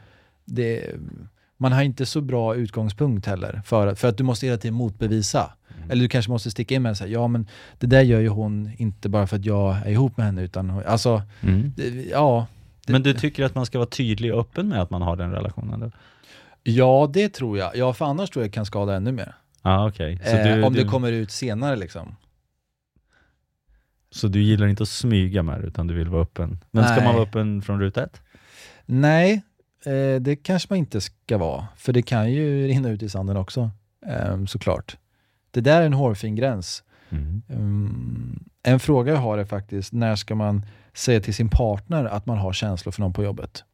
det, 0.44 0.84
man 1.56 1.72
har 1.72 1.82
inte 1.82 2.06
så 2.06 2.20
bra 2.20 2.54
utgångspunkt 2.54 3.26
heller, 3.26 3.62
för, 3.64 3.86
att- 3.86 3.98
för 3.98 4.08
att 4.08 4.18
du 4.18 4.24
måste 4.24 4.46
hela 4.46 4.58
tiden 4.58 4.74
motbevisa. 4.74 5.52
Mm. 5.76 5.90
Eller 5.90 6.02
du 6.02 6.08
kanske 6.08 6.30
måste 6.30 6.50
sticka 6.50 6.74
in 6.74 6.82
med 6.82 6.92
att 6.92 7.08
ja 7.08 7.28
men 7.28 7.46
det 7.78 7.86
där 7.86 8.00
gör 8.02 8.20
ju 8.20 8.28
hon 8.28 8.70
inte 8.76 9.08
bara 9.08 9.26
för 9.26 9.36
att 9.36 9.44
jag 9.44 9.76
är 9.76 9.90
ihop 9.90 10.16
med 10.16 10.26
henne, 10.26 10.42
utan 10.42 10.70
hon- 10.70 10.84
alltså, 10.86 11.22
Mm. 11.42 11.72
det, 11.76 11.88
ja. 12.10 12.46
Men 12.88 13.02
du 13.02 13.14
tycker 13.14 13.44
att 13.44 13.54
man 13.54 13.66
ska 13.66 13.78
vara 13.78 13.88
tydlig 13.88 14.34
och 14.34 14.40
öppen 14.40 14.68
med 14.68 14.82
att 14.82 14.90
man 14.90 15.02
har 15.02 15.16
den 15.16 15.30
relationen? 15.32 15.80
Då? 15.80 15.90
Ja, 16.62 17.10
det 17.12 17.28
tror 17.28 17.58
jag. 17.58 17.76
Ja, 17.76 17.92
för 17.92 18.04
annars 18.04 18.30
tror 18.30 18.42
jag 18.44 18.50
det 18.50 18.54
kan 18.54 18.66
skada 18.66 18.94
ännu 18.96 19.12
mer. 19.12 19.34
Ja, 19.64 19.88
okej. 19.88 20.18
Så, 20.24 20.36
Eh, 20.36 20.44
du, 20.56 20.62
om 20.62 20.72
du, 20.72 20.82
det 20.82 20.88
kommer 20.88 21.12
ut 21.12 21.30
senare 21.30 21.76
liksom. 21.76 22.16
så 24.10 24.28
du 24.28 24.42
gillar 24.42 24.66
inte 24.66 24.82
att 24.82 24.88
smyga 24.88 25.42
med 25.42 25.60
det, 25.60 25.66
utan 25.66 25.86
du 25.86 25.94
vill 25.94 26.08
vara 26.08 26.22
öppen? 26.22 26.58
Men 26.70 26.84
ska 26.84 26.94
Nej. 26.94 27.04
man 27.04 27.14
vara 27.14 27.24
öppen 27.24 27.62
från 27.62 27.80
ruta 27.80 28.04
ett? 28.04 28.20
Nej, 28.86 29.42
eh, 29.86 30.20
det 30.20 30.36
kanske 30.36 30.66
man 30.70 30.78
inte 30.78 31.00
ska 31.00 31.38
vara. 31.38 31.66
För 31.76 31.92
det 31.92 32.02
kan 32.02 32.32
ju 32.32 32.66
rinna 32.66 32.88
ut 32.88 33.02
i 33.02 33.08
sanden 33.08 33.36
också, 33.36 33.70
eh, 34.06 34.44
såklart. 34.44 34.96
Det 35.50 35.60
där 35.60 35.80
är 35.82 35.86
en 35.86 35.92
hårfin 35.92 36.36
gräns. 36.36 36.82
Mm. 37.10 37.42
Mm, 37.48 38.44
en 38.62 38.80
fråga 38.80 39.12
jag 39.12 39.20
har 39.20 39.38
är 39.38 39.44
faktiskt, 39.44 39.92
när 39.92 40.16
ska 40.16 40.34
man 40.34 40.66
säga 40.94 41.20
till 41.20 41.34
sin 41.34 41.48
partner 41.48 42.04
att 42.04 42.26
man 42.26 42.38
har 42.38 42.52
känslor 42.52 42.92
för 42.92 43.00
någon 43.00 43.12
på 43.12 43.24
jobbet? 43.24 43.64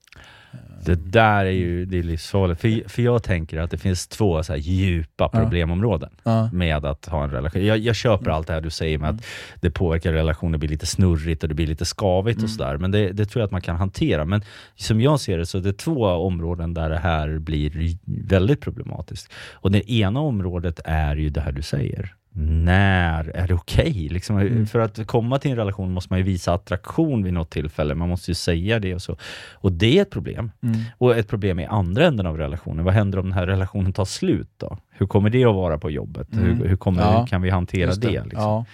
Det 0.85 0.95
där 0.95 1.45
är 1.45 1.51
ju 1.51 1.85
det 1.87 1.99
är 1.99 2.03
livsfarligt. 2.03 2.61
För, 2.61 2.89
för 2.89 3.03
jag 3.03 3.23
tänker 3.23 3.61
att 3.61 3.71
det 3.71 3.79
finns 3.79 4.07
två 4.09 4.43
så 4.43 4.53
här 4.53 4.61
djupa 4.61 5.29
problemområden 5.29 6.11
Ja. 6.23 6.51
med 6.53 6.85
att 6.85 7.07
ha 7.07 7.25
en 7.25 7.31
relation. 7.31 7.65
Jag, 7.67 7.79
jag 7.79 7.97
köper 7.97 8.31
allt 8.31 8.47
det 8.47 8.53
här 8.53 8.61
du 8.61 8.71
säger 8.71 8.99
med 8.99 9.11
att 9.11 9.25
det 9.61 9.71
påverkar 9.71 10.13
relationer, 10.13 10.53
det 10.53 10.59
blir 10.59 10.69
lite 10.69 10.87
snurrigt 10.87 11.43
och 11.43 11.49
det 11.49 11.55
blir 11.55 11.67
lite 11.67 11.85
skavigt 11.85 12.37
Mm. 12.39 12.45
och 12.45 12.51
sådär. 12.51 12.77
Men 12.77 12.91
det, 12.91 13.13
det 13.13 13.25
tror 13.27 13.41
jag 13.41 13.45
att 13.47 13.53
man 13.53 13.61
kan 13.61 13.77
hantera. 13.77 14.25
Men 14.25 14.43
som 14.77 15.01
jag 15.01 15.21
ser 15.21 15.39
det 15.39 15.47
så 15.47 15.59
är 15.59 15.63
det 15.63 15.73
två 15.79 16.05
områden 16.07 16.75
där 16.75 16.91
det 16.91 16.99
här 16.99 17.39
blir 17.39 17.97
väldigt 18.29 18.61
problematiskt. 18.61 19.33
Och 19.53 19.71
det 19.73 19.91
ena 19.93 20.21
området 20.21 20.81
är 20.85 21.17
ju 21.17 21.31
det 21.31 21.41
här 21.41 21.53
du 21.53 21.63
säger. 21.63 22.15
När 22.33 23.29
är 23.37 23.49
det 23.49 23.55
okej? 23.55 24.09
Liksom, 24.11 24.39
Mm. 24.39 24.67
För 24.67 24.79
att 24.79 25.07
komma 25.07 25.39
till 25.39 25.51
en 25.51 25.57
relation 25.57 25.93
måste 25.93 26.13
man 26.13 26.19
ju 26.19 26.25
visa 26.25 26.55
attraktion 26.55 27.23
vid 27.23 27.33
något 27.33 27.51
tillfälle. 27.51 27.95
Man 27.95 28.09
måste 28.09 28.31
ju 28.31 28.35
säga 28.35 28.79
det 28.79 28.95
och 28.95 29.03
så. 29.03 29.17
Och 29.53 29.73
det 29.73 29.99
är 29.99 30.03
ett 30.03 30.11
problem. 30.11 30.51
Mm. 30.63 30.81
Och 30.99 31.17
ett 31.17 31.29
problem 31.29 31.59
i 31.59 31.67
andra 31.67 32.07
änden 32.07 32.27
av 32.27 32.39
relationen. 32.39 32.85
Vad 32.85 32.95
händer 32.95 33.19
om 33.19 33.25
den 33.25 33.33
här 33.33 33.47
relationen 33.47 33.93
tar 33.93 34.05
slut 34.05 34.49
då? 34.57 34.79
Hur 34.91 35.07
kommer 35.07 35.31
det 35.31 35.45
att 35.45 35.55
vara 35.55 35.79
på 35.79 35.91
jobbet? 35.91 36.33
Mm. 36.33 36.45
Hur, 36.45 36.69
hur, 36.69 36.77
kommer, 36.77 37.03
Ja, 37.03 37.21
hur 37.21 37.27
kan 37.27 37.43
vi 37.43 37.51
hantera 37.51 37.87
Just 37.89 38.01
det? 38.03 38.25
liksom? 38.25 38.65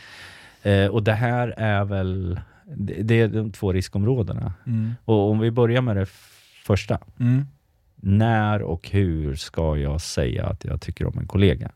Ja. 0.62 0.70
eh, 0.70 0.86
och 0.88 1.02
det 1.02 1.12
här 1.14 1.48
är 1.56 1.84
väl, 1.84 2.40
det, 2.76 3.02
det 3.02 3.20
är 3.20 3.28
de 3.28 3.52
två 3.52 3.72
riskområdena. 3.72 4.52
Mm. 4.66 4.94
Och 5.04 5.30
om 5.30 5.38
vi 5.38 5.50
börjar 5.50 5.82
med 5.82 5.96
det 5.96 6.06
första. 6.66 6.98
Mm. 7.20 7.46
När 8.00 8.62
och 8.62 8.88
hur 8.90 9.34
ska 9.34 9.76
jag 9.76 10.00
säga 10.00 10.46
att 10.46 10.64
jag 10.64 10.80
tycker 10.80 11.06
om 11.06 11.18
en 11.18 11.26
kollega? 11.26 11.70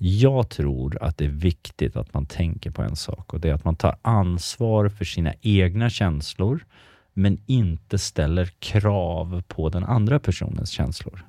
Mm. 0.00 0.18
Jag 0.18 0.48
tror 0.48 0.98
att 1.02 1.18
det 1.18 1.24
är 1.24 1.28
viktigt 1.28 1.96
att 1.96 2.14
man 2.14 2.26
tänker 2.26 2.70
på 2.70 2.82
en 2.82 2.96
sak 2.96 3.32
och 3.32 3.40
det 3.40 3.48
är 3.48 3.54
att 3.54 3.64
man 3.64 3.76
tar 3.76 3.96
ansvar 4.02 4.88
för 4.88 5.04
sina 5.04 5.32
egna 5.40 5.90
känslor 5.90 6.64
men 7.14 7.38
inte 7.46 7.98
ställer 7.98 8.46
krav 8.58 9.42
på 9.48 9.68
den 9.68 9.84
andra 9.84 10.18
personens 10.18 10.70
känslor. 10.70 11.24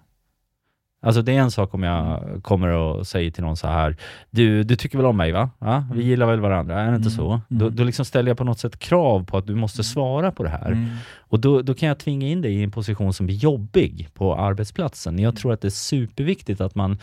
Alltså 1.02 1.22
det 1.22 1.32
är 1.32 1.40
en 1.40 1.52
sak 1.52 1.74
om 1.74 1.84
jag 1.84 2.24
kommer 2.44 2.68
och 2.68 3.08
säger 3.08 3.32
till 3.32 3.44
någon 3.44 3.58
så 3.58 3.68
här, 3.68 3.96
du, 4.30 4.64
du 4.64 4.76
tycker 4.76 4.98
väl 4.98 5.06
om 5.08 5.18
mig 5.18 5.32
va? 5.32 5.50
Ja, 5.60 5.86
vi 5.94 6.04
gillar 6.04 6.26
väl 6.26 6.40
varandra, 6.40 6.82
är 6.82 6.90
det 6.90 6.96
inte 6.96 7.10
Mm. 7.10 7.18
så? 7.18 7.28
Mm. 7.32 7.44
Då, 7.48 7.70
då 7.70 7.84
liksom 7.84 8.06
ställer 8.06 8.30
jag 8.30 8.38
på 8.38 8.44
något 8.44 8.60
sätt 8.60 8.80
krav 8.80 9.26
på 9.26 9.38
att 9.38 9.48
du 9.48 9.56
måste 9.56 9.84
svara 9.84 10.32
på 10.32 10.44
det 10.44 10.50
här. 10.50 10.72
Mm. 10.72 10.90
Och 11.18 11.40
då, 11.40 11.62
då 11.62 11.74
kan 11.74 11.88
jag 11.88 11.98
tvinga 12.00 12.28
in 12.28 12.42
dig 12.42 12.54
i 12.54 12.64
en 12.64 12.72
position 12.72 13.14
som 13.14 13.26
blir 13.26 13.36
jobbig 13.36 14.10
på 14.14 14.36
arbetsplatsen. 14.36 15.20
Jag 15.20 15.36
tror 15.36 15.54
att 15.54 15.62
det 15.62 15.68
är 15.68 15.70
superviktigt 15.70 16.62
att 16.62 16.76
man 16.76 16.98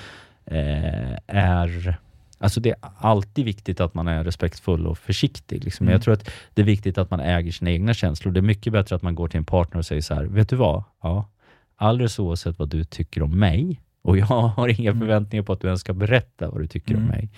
eh, 0.46 1.16
är 1.26 1.96
Alltså 2.38 2.60
det 2.60 2.70
är 2.70 2.76
alltid 2.98 3.44
viktigt 3.44 3.80
att 3.80 3.94
man 3.94 4.08
är 4.08 4.24
respektfull 4.24 4.86
och 4.86 4.98
försiktig. 4.98 5.64
Liksom. 5.64 5.86
Mm. 5.86 5.92
Jag 5.92 6.02
tror 6.02 6.14
att 6.14 6.30
det 6.54 6.62
är 6.62 6.66
viktigt 6.66 6.98
att 6.98 7.10
man 7.10 7.20
äger 7.20 7.52
sina 7.52 7.70
egna 7.70 7.94
känslor. 7.94 8.32
Det 8.32 8.40
är 8.40 8.42
mycket 8.42 8.72
bättre 8.72 8.96
att 8.96 9.02
man 9.02 9.14
går 9.14 9.28
till 9.28 9.38
en 9.38 9.44
partner 9.44 9.78
och 9.78 9.86
säger 9.86 10.02
så 10.02 10.14
här, 10.14 10.24
vet 10.24 10.48
du 10.48 10.56
vad? 10.56 10.84
Ja, 11.02 11.28
alldeles 11.76 12.18
oavsett 12.18 12.58
vad 12.58 12.68
du 12.68 12.84
tycker 12.84 13.22
om 13.22 13.38
mig, 13.38 13.80
och 14.02 14.18
jag 14.18 14.26
har 14.26 14.68
inga 14.80 14.90
Mm. 14.90 15.00
förväntningar 15.00 15.42
på 15.42 15.52
att 15.52 15.60
du 15.60 15.66
ens 15.66 15.80
ska 15.80 15.92
berätta 15.92 16.50
vad 16.50 16.60
du 16.60 16.66
tycker 16.66 16.94
om 16.94 17.00
Mm. 17.02 17.10
mig. 17.10 17.30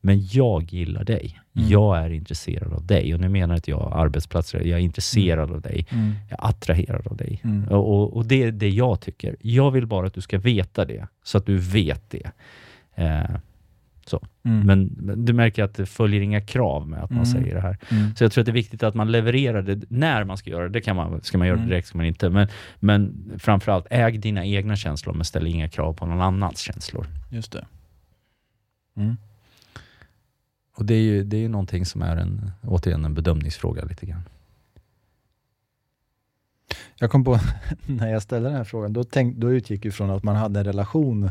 Men 0.00 0.26
jag 0.32 0.72
gillar 0.72 1.04
dig. 1.04 1.40
Mm. 1.56 1.68
Jag 1.68 1.98
är 1.98 2.10
intresserad 2.10 2.72
av 2.72 2.86
dig. 2.86 3.14
Och 3.14 3.20
nu 3.20 3.28
menar 3.28 3.54
inte 3.54 3.70
jag 3.70 3.92
arbetsplatser, 3.94 4.60
jag 4.60 4.78
är 4.78 4.82
intresserad 4.84 5.50
av 5.50 5.60
dig. 5.60 5.86
Mm. 5.90 6.12
Jag 6.28 6.44
är 6.44 6.48
attraherad 6.48 7.06
av 7.06 7.16
dig. 7.16 7.40
Mm. 7.44 7.68
Och, 7.68 8.16
och, 8.16 8.26
det 8.26 8.42
är 8.42 8.52
det 8.52 8.68
jag 8.68 9.00
tycker. 9.00 9.36
Jag 9.40 9.70
vill 9.70 9.86
bara 9.86 10.06
att 10.06 10.14
du 10.14 10.20
ska 10.20 10.38
veta 10.38 10.84
det, 10.84 11.06
så 11.22 11.38
att 11.38 11.46
du 11.46 11.56
vet 11.56 12.10
det. 12.10 12.30
Eh, 12.94 13.30
Mm. 14.44 14.66
men, 14.66 15.24
du 15.24 15.32
märker 15.32 15.64
att 15.64 15.74
det 15.74 15.86
följer 15.86 16.20
inga 16.20 16.40
krav 16.40 16.88
med 16.88 17.02
att 17.02 17.10
man 17.10 17.24
Mm. 17.24 17.26
säger 17.42 17.54
det 17.54 17.60
här. 17.60 17.78
Mm. 17.90 18.14
Så 18.16 18.24
jag 18.24 18.32
tror 18.32 18.42
att 18.42 18.46
det 18.46 18.50
är 18.52 18.54
viktigt 18.54 18.82
att 18.82 18.94
man 18.94 19.12
levererar 19.12 19.62
det 19.62 19.80
när 19.88 20.24
man 20.24 20.36
ska 20.36 20.50
göra 20.50 20.62
det. 20.64 20.68
Det 20.68 20.80
kan 20.80 20.96
man, 20.96 21.20
ska 21.22 21.38
man 21.38 21.46
göra 21.46 21.56
det 21.56 21.60
Mm. 21.62 21.70
direkt 21.70 21.88
ska 21.88 21.98
man 21.98 22.06
inte. 22.06 22.30
Men, 22.30 22.48
men 22.80 23.30
framförallt, 23.38 23.86
äg 23.90 24.18
dina 24.18 24.44
egna 24.46 24.76
känslor 24.76 25.14
men 25.14 25.24
ställ 25.24 25.46
inga 25.46 25.68
krav 25.68 25.92
på 25.92 26.06
någon 26.06 26.20
annans 26.20 26.58
känslor. 26.58 27.06
Just 27.30 27.52
det. 27.52 27.66
Och 30.80 30.86
det 30.86 30.94
är 30.94 31.02
ju 31.02 31.24
det 31.24 31.36
är 31.36 31.40
ju 31.40 31.48
någonting 31.48 31.86
som 31.86 32.02
är 32.02 32.16
en, 32.16 32.50
återigen 32.62 33.04
en 33.04 33.14
bedömningsfråga 33.14 33.84
lite 33.84 34.06
grann. 34.06 34.22
Jag 36.98 37.10
kom 37.10 37.24
på, 37.24 37.38
när 37.86 38.08
jag 38.12 38.22
ställde 38.22 38.48
den 38.48 38.56
här 38.56 38.64
frågan, 38.64 38.92
då, 38.92 39.04
tänk, 39.04 39.36
då 39.36 39.52
utgick 39.52 39.84
jag 39.84 39.94
från 39.94 40.10
att 40.10 40.22
man 40.22 40.36
hade 40.36 40.60
en 40.60 40.64
relation. 40.66 41.30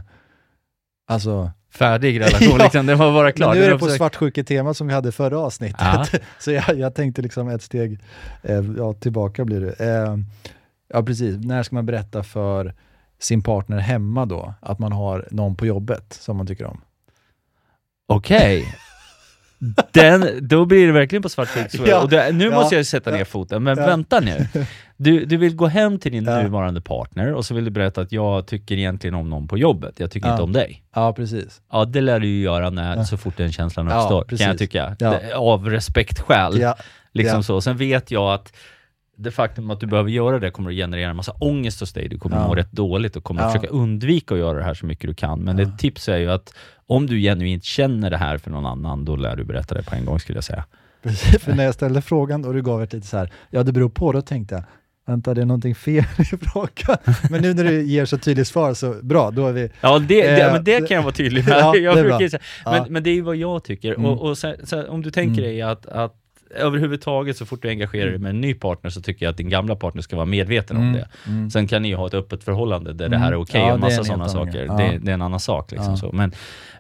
Alltså, 1.07 1.51
Färdig 1.69 2.19
relation, 2.19 2.47
Ja. 2.57 2.63
liksom, 2.63 2.85
det 2.85 2.95
var 2.95 3.11
bara 3.13 3.31
klart. 3.31 3.49
men 3.49 3.57
nu 3.59 3.63
är 3.65 3.69
det 3.71 3.77
på 3.79 3.85
försökt- 3.85 3.97
svartsjuketema 3.97 4.73
som 4.73 4.87
vi 4.87 4.93
hade 4.93 5.11
förra 5.11 5.39
avsnittet. 5.39 5.79
Ja. 5.79 6.05
Så 6.39 6.51
jag, 6.51 6.77
jag 6.77 6.95
tänkte 6.95 7.21
liksom 7.21 7.47
ett 7.49 7.61
steg 7.61 7.99
eh, 8.43 8.65
ja, 8.77 8.93
tillbaka 8.93 9.45
blir 9.45 9.61
det. 9.61 9.73
Eh, 9.79 10.17
ja, 10.87 11.03
precis. 11.03 11.37
När 11.45 11.63
ska 11.63 11.75
man 11.75 11.85
berätta 11.85 12.23
för 12.23 12.73
sin 13.19 13.41
partner 13.41 13.77
hemma 13.77 14.25
då, 14.25 14.53
att 14.59 14.79
man 14.79 14.91
har 14.91 15.27
någon 15.31 15.55
på 15.55 15.65
jobbet 15.65 16.13
som 16.13 16.37
man 16.37 16.47
tycker 16.47 16.65
om? 16.65 16.81
Okej. 18.07 18.75
Den, 19.91 20.29
då 20.41 20.65
blir 20.65 20.85
det 20.87 20.91
verkligen 20.93 21.21
på 21.21 21.29
svartvitt. 21.29 21.71
så- 21.71 21.83
Ja. 21.87 22.01
och 22.03 22.09
det, 22.09 22.31
nu 22.31 22.45
Ja. 22.45 22.51
måste 22.51 22.75
jag 22.75 22.85
sätta 22.85 23.11
ner 23.11 23.25
foten, 23.25 23.63
men 23.63 23.77
Ja. 23.77 23.85
vänta 23.85 24.19
nu. 24.19 24.47
Du, 25.01 25.25
du 25.25 25.37
vill 25.37 25.55
gå 25.55 25.67
hem 25.67 25.99
till 25.99 26.11
din 26.11 26.23
nuvarande 26.23 26.81
partner 26.81 27.33
och 27.33 27.45
så 27.45 27.53
vill 27.55 27.65
du 27.65 27.71
berätta 27.71 28.01
att 28.01 28.11
jag 28.11 28.47
tycker 28.47 28.75
egentligen 28.77 29.13
om 29.15 29.29
någon 29.29 29.47
på 29.47 29.57
jobbet, 29.57 29.99
jag 29.99 30.11
tycker 30.11 30.31
inte 30.31 30.43
om 30.43 30.53
dig. 30.53 30.83
Ja, 30.95 31.13
precis. 31.13 31.61
Ja, 31.71 31.85
det 31.85 32.01
lär 32.01 32.19
du 32.19 32.27
ju 32.27 32.41
göra 32.43 32.69
när, 32.69 33.03
så 33.03 33.17
fort 33.17 33.37
den 33.37 33.51
känslan 33.51 33.87
uppstår, 33.87 34.37
kan 34.37 34.47
jag 34.47 34.57
tycka. 34.57 34.95
Av 35.35 35.69
respektskäl. 35.69 36.65
Liksom 37.13 37.43
så. 37.43 37.61
Sen 37.61 37.77
vet 37.77 38.11
jag 38.11 38.33
att 38.33 38.53
det 39.19 39.31
faktum 39.31 39.71
att 39.71 39.79
du 39.79 39.87
behöver 39.87 40.09
göra 40.09 40.39
det 40.39 40.51
kommer 40.51 40.69
att 40.69 40.75
generera 40.75 41.09
en 41.09 41.15
massa 41.15 41.31
ångest 41.31 41.79
hos 41.79 41.93
dig. 41.93 42.09
Du 42.09 42.17
kommer 42.19 42.35
Ja. 42.35 42.41
att 42.41 42.47
må 42.47 42.55
rätt 42.55 42.71
dåligt 42.71 43.15
och 43.15 43.23
kommer 43.23 43.41
att 43.41 43.47
Ja. 43.53 43.59
försöka 43.59 43.73
undvika 43.73 44.33
att 44.33 44.39
göra 44.39 44.57
det 44.57 44.63
här 44.63 44.73
så 44.73 44.85
mycket 44.85 45.07
du 45.09 45.13
kan. 45.13 45.39
Men 45.39 45.57
Ja. 45.57 45.63
ett 45.63 45.79
tips 45.79 46.09
är 46.09 46.17
ju 46.17 46.31
att 46.31 46.53
om 46.87 47.07
du 47.07 47.19
genuint 47.19 47.63
känner 47.63 48.09
det 48.09 48.17
här 48.17 48.37
för 48.37 48.51
någon 48.51 48.65
annan, 48.65 49.05
då 49.05 49.15
lär 49.15 49.35
du 49.35 49.43
berätta 49.43 49.75
det 49.75 49.83
på 49.83 49.95
en 49.95 50.05
gång 50.05 50.19
skulle 50.19 50.37
jag 50.37 50.43
säga. 50.43 50.65
precis. 51.03 51.41
För 51.43 51.53
när 51.53 51.63
jag 51.63 51.73
ställde 51.73 52.01
frågan 52.01 52.45
och 52.45 52.53
du 52.53 52.61
gav 52.61 52.83
ett 52.83 52.93
lite 52.93 53.07
så 53.07 53.17
här, 53.17 53.31
ja 53.49 53.63
det 53.63 53.71
beror 53.71 53.89
på, 53.89 54.11
då 54.11 54.21
tänkte 54.21 54.55
jag, 54.55 54.63
vänta 55.07 55.33
det 55.33 55.41
är 55.41 55.45
någonting 55.45 55.75
fel 55.75 56.03
i 56.17 56.23
frågan. 56.47 56.97
Men 57.29 57.41
nu 57.41 57.53
när 57.53 57.63
du 57.63 57.83
ger 57.83 58.05
så 58.05 58.17
tydligt 58.17 58.47
svar 58.47 58.73
så 58.73 58.93
bra, 59.03 59.31
då 59.31 59.47
är 59.47 59.51
vi, 59.53 59.69
Ja, 59.81 59.99
det, 59.99 60.05
det, 60.07 60.41
Eh, 60.41 60.53
men 60.53 60.63
det 60.63 60.87
kan 60.87 60.95
jag 60.95 61.03
vara 61.03 61.13
tydlig 61.13 61.45
med. 61.47 61.57
Ja, 61.57 61.75
jag 61.75 61.95
det 61.95 62.01
brukar 62.01 62.27
säga- 62.29 62.41
Ja. 62.65 62.71
men, 62.71 62.93
men 62.93 63.03
det 63.03 63.09
är 63.09 63.13
ju 63.13 63.21
vad 63.21 63.35
jag 63.35 63.63
tycker. 63.63 63.93
Mm. 63.93 64.05
Och, 64.05 64.29
och 64.29 64.37
så, 64.37 64.55
så, 64.63 64.87
om 64.87 65.01
du 65.01 65.11
tänker 65.11 65.41
Mm. 65.41 65.43
dig 65.43 65.61
att, 65.61 65.85
att 65.85 66.15
överhuvudtaget 66.55 67.37
så 67.37 67.45
fort 67.45 67.61
du 67.61 67.69
engagerar 67.69 68.05
dig 68.05 68.15
Mm. 68.15 68.21
med 68.21 68.29
en 68.29 68.41
ny 68.41 68.53
partner 68.53 68.89
så 68.89 69.01
tycker 69.01 69.25
jag 69.25 69.31
att 69.31 69.37
din 69.37 69.49
gamla 69.49 69.75
partner 69.75 70.01
ska 70.01 70.15
vara 70.15 70.25
medveten 70.25 70.77
om 70.77 70.93
det. 70.93 71.07
Mm. 71.27 71.49
Sen 71.49 71.67
kan 71.67 71.81
ni 71.81 71.87
ju 71.87 71.95
ha 71.95 72.07
ett 72.07 72.13
öppet 72.13 72.43
förhållande 72.43 72.93
där 72.93 73.09
det 73.09 73.15
Mm. 73.15 73.21
här 73.21 73.31
är 73.31 73.35
okej 73.41 73.61
Ja, 73.61 73.73
och 73.73 73.79
massa 73.79 74.03
sådana 74.03 74.29
saker. 74.29 74.65
Ja. 74.65 74.73
Det, 74.77 74.97
det 75.01 75.11
är 75.11 75.13
en 75.13 75.21
annan 75.21 75.39
sak. 75.39 75.71
Liksom 75.71 75.91
Ja. 75.93 75.97
så. 75.97 76.11
Men, 76.11 76.31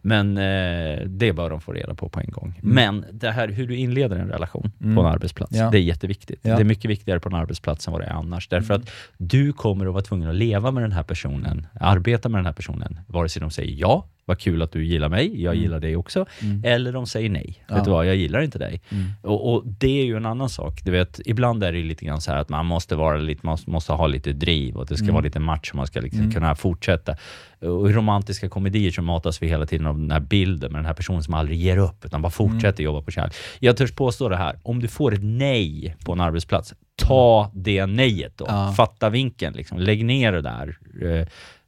men 0.01 0.37
eh, 0.37 0.99
det 1.05 1.33
bör 1.33 1.49
de 1.49 1.61
få 1.61 1.71
reda 1.73 1.93
på 1.93 2.09
på 2.09 2.19
en 2.19 2.29
gång. 2.31 2.59
Mm. 2.63 2.75
Men 2.75 3.05
det 3.11 3.31
här 3.31 3.47
hur 3.47 3.67
du 3.67 3.75
inleder 3.75 4.15
en 4.15 4.29
relation 4.29 4.71
Mm. 4.81 4.95
på 4.95 5.01
en 5.01 5.07
arbetsplats, 5.07 5.51
det 5.51 5.57
är 5.57 5.75
jätteviktigt. 5.75 6.43
Det 6.43 6.49
är 6.49 6.63
mycket 6.63 6.91
viktigare 6.91 7.19
på 7.19 7.29
en 7.29 7.35
arbetsplats 7.35 7.87
än 7.87 7.91
vad 7.93 8.01
det 8.01 8.05
är 8.05 8.13
annars. 8.13 8.47
Därför 8.47 8.73
Mm. 8.73 8.81
att 8.83 8.89
du 9.17 9.53
kommer 9.53 9.85
att 9.85 9.93
vara 9.93 10.03
tvungen 10.03 10.29
att 10.29 10.35
leva 10.35 10.71
med 10.71 10.83
den 10.83 10.91
här 10.91 11.03
personen, 11.03 11.67
arbeta 11.79 12.29
med 12.29 12.39
den 12.39 12.45
här 12.45 12.53
personen, 12.53 12.99
vare 13.07 13.29
sig 13.29 13.39
de 13.39 13.51
säger 13.51 13.75
ja, 13.79 14.05
vad 14.29 14.39
kul 14.39 14.61
att 14.61 14.71
du 14.71 14.85
gillar 14.85 15.09
mig, 15.09 15.41
jag 15.43 15.51
Mm. 15.53 15.63
gillar 15.63 15.79
dig 15.79 15.95
också, 15.95 16.25
Mm. 16.41 16.61
eller 16.65 16.91
de 16.93 17.05
säger 17.07 17.29
nej. 17.29 17.63
Ja. 17.67 17.75
Vet 17.75 17.83
du 17.85 17.91
vad, 17.91 18.05
jag 18.07 18.15
gillar 18.15 18.41
inte 18.41 18.59
dig. 18.59 18.81
Mm. 18.89 19.05
Och, 19.23 19.53
och 19.53 19.63
det 19.65 20.01
är 20.01 20.05
ju 20.05 20.17
en 20.17 20.25
annan 20.25 20.49
sak. 20.49 20.81
Du 20.83 20.91
vet, 20.91 21.19
ibland 21.25 21.63
är 21.63 21.71
det 21.71 21.83
lite 21.83 22.05
grann 22.05 22.21
så 22.21 22.31
här 22.31 22.37
att 22.37 22.49
man 22.49 22.65
måste, 22.65 22.95
vara 22.95 23.17
lite, 23.17 23.45
man 23.45 23.57
måste 23.67 23.93
ha 23.93 24.07
lite 24.07 24.33
driv 24.33 24.75
och 24.75 24.85
det 24.85 24.95
ska 24.97 25.03
Mm. 25.05 25.13
vara 25.13 25.23
lite 25.23 25.39
match 25.39 25.69
och 25.69 25.75
man 25.75 25.87
ska 25.87 25.99
liksom 26.01 26.19
Mm. 26.21 26.31
kunna 26.31 26.55
fortsätta. 26.55 27.15
Och 27.59 27.89
I 27.89 27.93
romantiska 27.93 28.49
komedier 28.49 28.91
så 28.91 29.01
matas 29.01 29.41
vi 29.41 29.47
hela 29.47 29.65
tiden 29.65 29.87
av 29.87 29.97
den 29.97 30.11
här 30.11 30.19
bilden 30.19 30.71
med 30.71 30.79
den 30.79 30.85
här 30.85 30.93
personen 30.93 31.23
som 31.23 31.33
aldrig 31.33 31.59
ger 31.59 31.77
upp 31.77 32.05
utan 32.05 32.21
bara 32.21 32.29
fortsätter 32.31 32.83
jobba 32.83 33.01
på 33.01 33.11
kärlek. 33.11 33.33
Jag 33.59 33.77
törs 33.77 33.91
påstå 33.91 34.29
det 34.29 34.37
här, 34.37 34.59
om 34.63 34.79
du 34.79 34.87
får 34.87 35.13
ett 35.13 35.23
nej 35.23 35.95
på 36.05 36.13
en 36.13 36.21
arbetsplats, 36.21 36.73
ta 36.95 37.51
det 37.53 37.85
nejet 37.85 38.37
då. 38.37 38.45
Ja. 38.47 38.73
Fatta 38.77 39.09
vinkeln, 39.09 39.55
liksom. 39.55 39.79
lägg 39.79 40.05
ner 40.05 40.31
det 40.31 40.41
där. 40.41 40.77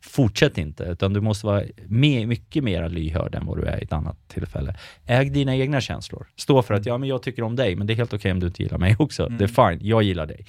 Fortsätt 0.02 0.58
inte, 0.58 0.84
utan 0.84 1.14
du 1.14 1.22
måste 1.22 1.46
vara 1.46 1.64
mer, 1.88 2.26
mycket 2.26 2.64
mer 2.64 2.90
lyhörd 2.90 3.36
än 3.36 3.46
vad 3.46 3.58
du 3.58 3.64
är 3.66 3.80
i 3.80 3.84
ett 3.84 3.94
annat 3.94 4.18
tillfälle. 4.28 4.76
Äg 5.06 5.30
dina 5.30 5.56
egna 5.56 5.82
känslor. 5.82 6.28
Stå 6.36 6.62
för 6.62 6.74
att 6.74 6.86
ja, 6.86 6.98
men 6.98 7.10
jag 7.10 7.24
tycker 7.24 7.44
om 7.44 7.56
dig, 7.56 7.76
men 7.76 7.88
det 7.88 7.94
är 7.94 7.96
helt 7.96 8.14
okej 8.14 8.32
om 8.32 8.40
du 8.40 8.48
inte 8.48 8.64
gillar 8.64 8.78
mig 8.78 8.96
också. 9.00 9.26
Mm. 9.26 9.38
Det 9.38 9.44
är 9.44 9.70
fine, 9.72 9.88
jag 9.88 10.04
gillar 10.04 10.26
dig. 10.26 10.46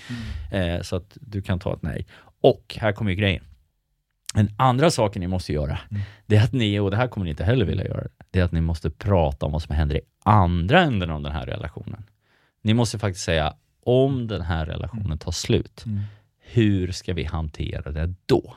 Eh, 0.52 0.80
så 0.82 0.96
att 0.96 1.16
du 1.20 1.42
kan 1.42 1.58
ta 1.58 1.74
ett 1.74 1.82
nej. 1.82 2.06
Och 2.40 2.76
här 2.80 2.92
kommer 2.92 3.10
ju 3.10 3.16
grejen. 3.16 3.44
Den 4.34 4.50
andra 4.56 4.90
saken 4.90 5.20
ni 5.20 5.26
måste 5.26 5.52
göra, 5.52 5.78
Mm. 5.90 6.02
det 6.26 6.36
är 6.36 6.44
att 6.44 6.52
ni, 6.52 6.78
och 6.78 6.90
det 6.90 6.96
här 6.96 7.08
kommer 7.08 7.24
ni 7.24 7.30
inte 7.30 7.44
heller 7.44 7.64
vilja 7.64 7.84
göra, 7.84 8.04
det 8.30 8.40
är 8.40 8.44
att 8.44 8.52
ni 8.52 8.60
måste 8.60 8.90
prata 8.90 9.46
om 9.46 9.52
vad 9.52 9.62
som 9.62 9.74
händer 9.74 9.96
i 9.96 10.00
andra 10.24 10.80
änden 10.80 11.10
av 11.10 11.22
den 11.22 11.32
här 11.32 11.46
relationen. 11.46 12.04
Ni 12.62 12.74
måste 12.74 12.98
faktiskt 12.98 13.24
säga, 13.24 13.54
om 13.84 14.26
den 14.26 14.40
här 14.42 14.66
relationen 14.66 15.18
tar 15.18 15.32
slut, 15.32 15.82
Mm. 15.86 16.00
hur 16.40 16.92
ska 16.92 17.14
vi 17.14 17.24
hantera 17.24 17.92
det 17.92 18.14
då? 18.26 18.54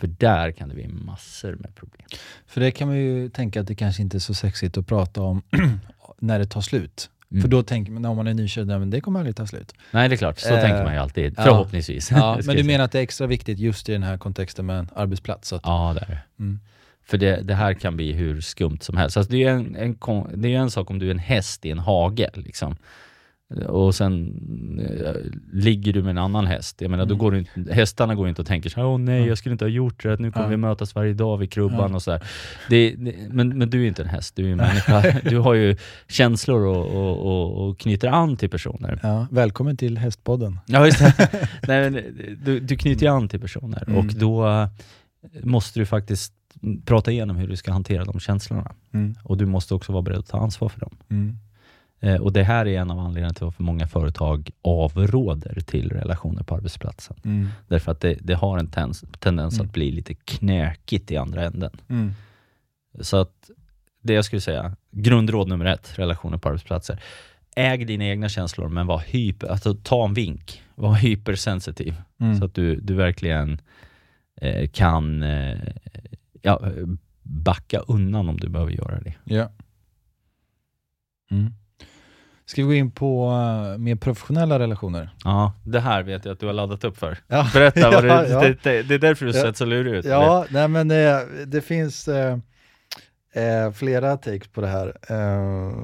För 0.00 0.06
där 0.06 0.50
kan 0.52 0.68
det 0.68 0.74
bli 0.74 0.88
massor 0.88 1.56
med 1.60 1.74
problem. 1.74 2.06
För 2.46 2.60
det 2.60 2.70
kan 2.70 2.88
man 2.88 2.96
ju 2.96 3.28
tänka 3.28 3.60
att 3.60 3.66
det 3.66 3.74
kanske 3.74 4.02
inte 4.02 4.16
är 4.16 4.18
så 4.18 4.34
sexigt 4.34 4.76
att 4.78 4.86
prata 4.86 5.22
om 5.22 5.42
när 6.18 6.38
det 6.38 6.46
tar 6.46 6.60
slut. 6.60 7.10
Mm. 7.32 7.42
För 7.42 7.48
då 7.48 7.62
tänker 7.62 7.92
man, 7.92 8.04
om 8.04 8.16
man 8.16 8.26
är 8.26 8.34
nykär, 8.34 8.64
nej, 8.64 8.78
men 8.78 8.90
det 8.90 9.00
kommer 9.00 9.20
aldrig 9.20 9.36
ta 9.36 9.46
slut. 9.46 9.74
Nej, 9.90 10.08
det 10.08 10.14
är 10.14 10.16
klart. 10.16 10.38
Så 10.38 10.54
Eh, 10.54 10.60
tänker 10.60 10.84
man 10.84 10.92
ju 10.92 10.98
alltid. 10.98 11.36
Förhoppningsvis. 11.36 12.10
Ja, 12.10 12.38
men 12.44 12.56
du 12.56 12.64
menar 12.64 12.84
att 12.84 12.92
det 12.92 12.98
är 12.98 13.02
extra 13.02 13.26
viktigt 13.26 13.58
just 13.58 13.88
i 13.88 13.92
den 13.92 14.02
här 14.02 14.18
kontexten 14.18 14.66
med 14.66 14.78
en 14.78 14.88
arbetsplats? 14.94 15.52
Att, 15.52 15.60
Ja, 15.64 15.92
det 15.98 16.04
är 16.04 16.08
det. 16.10 16.20
mm. 16.42 16.60
För 17.04 17.18
det, 17.18 17.40
det 17.40 17.54
här 17.54 17.74
kan 17.74 17.96
bli 17.96 18.12
hur 18.12 18.40
skumt 18.40 18.78
som 18.80 18.96
helst. 18.96 19.16
Alltså 19.16 19.32
det, 19.32 19.44
är 19.44 19.50
en, 19.50 19.76
en, 19.76 19.94
kon- 19.94 20.30
det 20.34 20.54
är 20.54 20.58
en 20.58 20.70
sak 20.70 20.90
om 20.90 20.98
du 20.98 21.06
är 21.06 21.10
en 21.10 21.18
häst 21.18 21.66
i 21.66 21.70
en 21.70 21.78
hage. 21.78 22.30
Liksom. 22.34 22.76
Och 23.68 23.94
sen 23.94 24.40
eh, 25.04 25.12
ligger 25.52 25.92
du 25.92 26.02
med 26.02 26.10
en 26.10 26.18
annan 26.18 26.46
häst. 26.46 26.80
Jag 26.80 26.90
menar, 26.90 27.04
då 27.06 27.14
Mm. 27.14 27.18
går 27.18 27.32
du 27.32 27.38
inte, 27.38 27.74
hästarna 27.74 28.14
går 28.14 28.28
inte 28.28 28.42
och 28.42 28.48
tänker 28.48 28.70
så 28.70 28.80
här, 28.80 28.86
åh 28.86 28.98
nej, 28.98 29.20
Ja. 29.20 29.26
jag 29.26 29.38
skulle 29.38 29.52
inte 29.52 29.64
ha 29.64 29.70
gjort 29.70 30.02
det, 30.02 30.20
nu 30.20 30.32
kommer 30.32 30.46
Ja. 30.46 30.50
vi 30.50 30.56
mötas 30.56 30.94
varje 30.94 31.12
dag 31.14 31.36
vid 31.38 31.50
krubban 31.52 31.90
Ja. 31.90 31.94
och 31.96 32.02
så 32.02 32.10
här. 32.10 32.22
Det, 32.68 32.94
det, 32.98 33.14
men, 33.30 33.58
men 33.58 33.70
du 33.70 33.82
är 33.84 33.88
inte 33.88 34.02
en 34.02 34.08
häst, 34.08 34.36
du 34.36 34.46
är 34.48 34.52
en 34.52 34.56
människa. 34.68 35.20
Du 35.30 35.38
har 35.38 35.54
ju 35.54 35.76
känslor 36.08 36.60
och, 36.66 36.86
och, 36.86 37.18
och, 37.26 37.68
och 37.68 37.78
knyter 37.78 38.08
an 38.08 38.36
till 38.36 38.50
personer. 38.50 39.00
ja, 39.02 39.26
välkommen 39.30 39.76
till 39.76 39.98
Hästpodden. 39.98 40.58
Ja, 40.66 40.86
just 40.86 40.98
det. 40.98 41.28
Nej, 41.68 41.90
men 41.90 42.02
du, 42.44 42.60
du 42.60 42.76
knyter 42.76 43.08
an 43.08 43.28
till 43.28 43.40
personer 43.40 43.84
Mm. 43.86 43.98
och 43.98 44.04
då 44.14 44.46
eh, 44.48 44.68
måste 45.42 45.80
du 45.80 45.86
faktiskt 45.86 46.32
prata 46.84 47.10
igenom 47.12 47.36
hur 47.36 47.48
du 47.48 47.56
ska 47.56 47.72
hantera 47.72 48.04
de 48.04 48.20
känslorna. 48.20 48.72
Mm. 48.94 49.14
Och 49.24 49.36
du 49.36 49.46
måste 49.46 49.74
också 49.74 49.92
vara 49.92 50.02
beredd 50.02 50.18
att 50.18 50.26
ta 50.28 50.38
ansvar 50.40 50.68
för 50.68 50.80
dem. 50.80 50.96
Eh, 52.00 52.20
och 52.20 52.32
det 52.32 52.42
här 52.42 52.66
är 52.66 52.80
en 52.80 52.90
av 52.90 52.98
anledningarna 52.98 53.34
till 53.34 53.44
varför 53.44 53.62
många 53.62 53.86
företag 53.86 54.50
avråder 54.62 55.60
till 55.60 55.90
relationer 55.90 56.42
på 56.42 56.54
arbetsplatsen. 56.54 57.16
Mm. 57.24 57.48
Därför 57.68 57.92
att 57.92 58.00
det, 58.00 58.18
det 58.20 58.34
har 58.34 58.58
en 58.58 58.66
tens, 58.66 59.04
tendens 59.18 59.54
Mm. 59.54 59.66
att 59.66 59.72
bli 59.72 59.90
lite 59.92 60.14
knökigt 60.14 61.10
i 61.10 61.16
andra 61.16 61.44
änden. 61.44 61.70
Mm. 61.88 62.12
Så 63.00 63.16
att 63.16 63.50
det 64.02 64.12
jag 64.12 64.24
skulle 64.24 64.40
säga, 64.40 64.76
grundråd 64.90 65.48
nummer 65.48 65.64
ett, 65.64 65.98
relationer 65.98 66.38
på 66.38 66.48
arbetsplatser. 66.48 67.02
Äg 67.56 67.84
dina 67.84 68.04
egna 68.04 68.28
känslor 68.28 68.68
men 68.68 68.86
var 68.86 68.98
hyper, 68.98 69.48
alltså 69.48 69.74
ta 69.74 70.04
en 70.04 70.14
vink. 70.14 70.62
Var 70.74 70.94
hypersensitiv. 70.94 71.94
Mm. 72.20 72.38
Så 72.38 72.44
att 72.44 72.54
du, 72.54 72.76
du 72.76 72.94
verkligen 72.94 73.60
eh, 74.36 74.68
kan 74.70 75.22
eh, 75.22 75.58
ja, 76.42 76.60
backa 77.22 77.78
undan 77.78 78.28
om 78.28 78.36
du 78.36 78.48
behöver 78.48 78.72
göra 78.72 79.00
det. 79.00 79.14
Ja. 79.24 79.50
Mm. 81.30 81.52
Ska 82.50 82.62
vi 82.62 82.66
gå 82.68 82.74
in 82.74 82.90
på 82.90 83.30
uh, 83.30 83.78
mer 83.78 83.96
professionella 83.96 84.58
relationer? 84.58 85.10
Ja, 85.24 85.52
det 85.64 85.80
här 85.80 86.02
vet 86.02 86.24
jag 86.24 86.32
att 86.32 86.40
du 86.40 86.46
har 86.46 86.52
laddat 86.52 86.84
upp 86.84 86.96
för. 86.98 87.18
Ja. 87.28 87.46
Berätta, 87.54 87.90
vad 87.90 88.04
det, 88.04 88.28
ja. 88.28 88.40
det, 88.40 88.62
det, 88.62 88.82
det 88.82 88.94
är 88.94 88.98
därför 88.98 89.26
du 89.26 89.32
Ja. 89.32 89.42
sett 89.42 89.56
så 89.56 89.64
lurig 89.64 89.94
ut. 89.94 90.04
Ja, 90.04 90.46
nej 90.50 90.68
men 90.68 90.88
det, 90.88 91.26
det 91.46 91.60
finns 91.60 92.08
eh, 92.08 92.38
eh, 93.34 93.72
flera 93.72 94.16
takes 94.16 94.48
på 94.48 94.60
det 94.60 94.66
här. 94.66 94.96
Eh, 95.08 95.74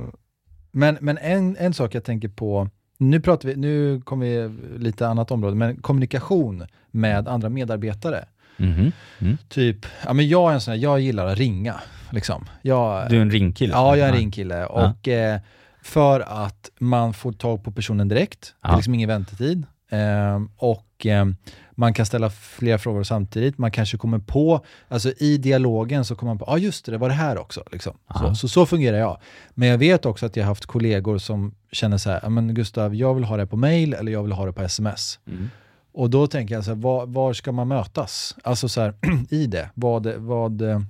men 0.70 0.98
men 1.00 1.18
en, 1.18 1.56
en 1.56 1.74
sak 1.74 1.94
jag 1.94 2.04
tänker 2.04 2.28
på, 2.28 2.68
nu 2.98 3.20
pratar 3.20 3.48
vi, 3.48 3.56
nu 3.56 4.00
kommer 4.00 4.26
vi 4.26 4.50
lite 4.78 5.08
annat 5.08 5.30
område, 5.30 5.56
men 5.56 5.76
kommunikation 5.76 6.66
med 6.90 7.28
andra 7.28 7.48
medarbetare. 7.48 8.24
Mhm. 8.56 8.92
Mm. 9.18 9.38
Typ, 9.48 9.86
ja 10.06 10.12
men 10.12 10.28
jag 10.28 10.50
är 10.50 10.54
en 10.54 10.60
sån 10.60 10.72
här, 10.74 10.80
jag 10.80 11.00
gillar 11.00 11.26
att 11.26 11.38
ringa. 11.38 11.80
Liksom. 12.10 12.44
Jag, 12.62 13.10
Du 13.10 13.16
är 13.16 13.20
en 13.22 13.30
ringkille? 13.30 13.72
Ja, 13.72 13.96
jag 13.96 14.08
är 14.08 14.12
en 14.12 14.18
ringkille. 14.18 14.66
Och 14.66 15.08
eh, 15.08 15.40
för 15.86 16.20
att 16.20 16.70
man 16.78 17.14
får 17.14 17.32
tag 17.32 17.64
på 17.64 17.72
personen 17.72 18.08
direkt, 18.08 18.54
det 18.62 18.68
är 18.68 18.72
Ja. 18.72 18.76
liksom 18.76 18.94
ingen 18.94 19.08
väntetid. 19.08 19.66
Eh, 19.90 20.42
och 20.56 21.06
eh, 21.06 21.26
man 21.72 21.94
kan 21.94 22.06
ställa 22.06 22.30
flera 22.30 22.78
frågor 22.78 23.02
samtidigt. 23.02 23.58
Man 23.58 23.70
kanske 23.70 23.96
kommer 23.98 24.18
på, 24.18 24.64
alltså 24.88 25.12
i 25.18 25.36
dialogen 25.38 26.04
så 26.04 26.14
kommer 26.16 26.30
man 26.30 26.38
på, 26.38 26.44
ja 26.48 26.52
ah, 26.52 26.58
just 26.58 26.84
det, 26.86 26.92
det 26.92 26.98
var 26.98 27.08
det 27.08 27.14
här 27.14 27.38
också. 27.38 27.62
Liksom. 27.72 27.92
Så, 27.92 28.24
Ja. 28.24 28.34
så, 28.34 28.48
så 28.48 28.66
fungerar 28.66 28.98
jag. 28.98 29.18
Men 29.54 29.68
jag 29.68 29.78
vet 29.78 30.06
också 30.06 30.26
att 30.26 30.36
jag 30.36 30.44
har 30.44 30.48
haft 30.48 30.66
kollegor 30.66 31.18
som 31.18 31.54
känner 31.72 31.98
så 31.98 32.10
här, 32.10 32.20
"Ja, 32.22 32.28
men 32.28 32.54
Gustav, 32.54 32.94
jag 32.94 33.14
vill 33.14 33.24
ha 33.24 33.36
det 33.36 33.46
på 33.46 33.56
mail 33.56 33.94
eller 33.94 34.12
jag 34.12 34.22
vill 34.22 34.32
ha 34.32 34.46
det 34.46 34.52
på 34.52 34.62
sms. 34.62 35.18
Mm. 35.26 35.50
Och 35.94 36.10
då 36.10 36.26
tänker 36.26 36.54
jag 36.54 36.64
så 36.64 36.70
här, 36.70 36.78
var, 36.82 37.06
var 37.06 37.32
ska 37.32 37.52
man 37.52 37.68
mötas? 37.68 38.36
Alltså 38.44 38.68
så 38.68 38.80
här, 38.80 38.94
i 39.30 39.46
det, 39.46 39.70
vad, 39.74 40.06
vad, 40.06 40.62
eh, 40.62 40.80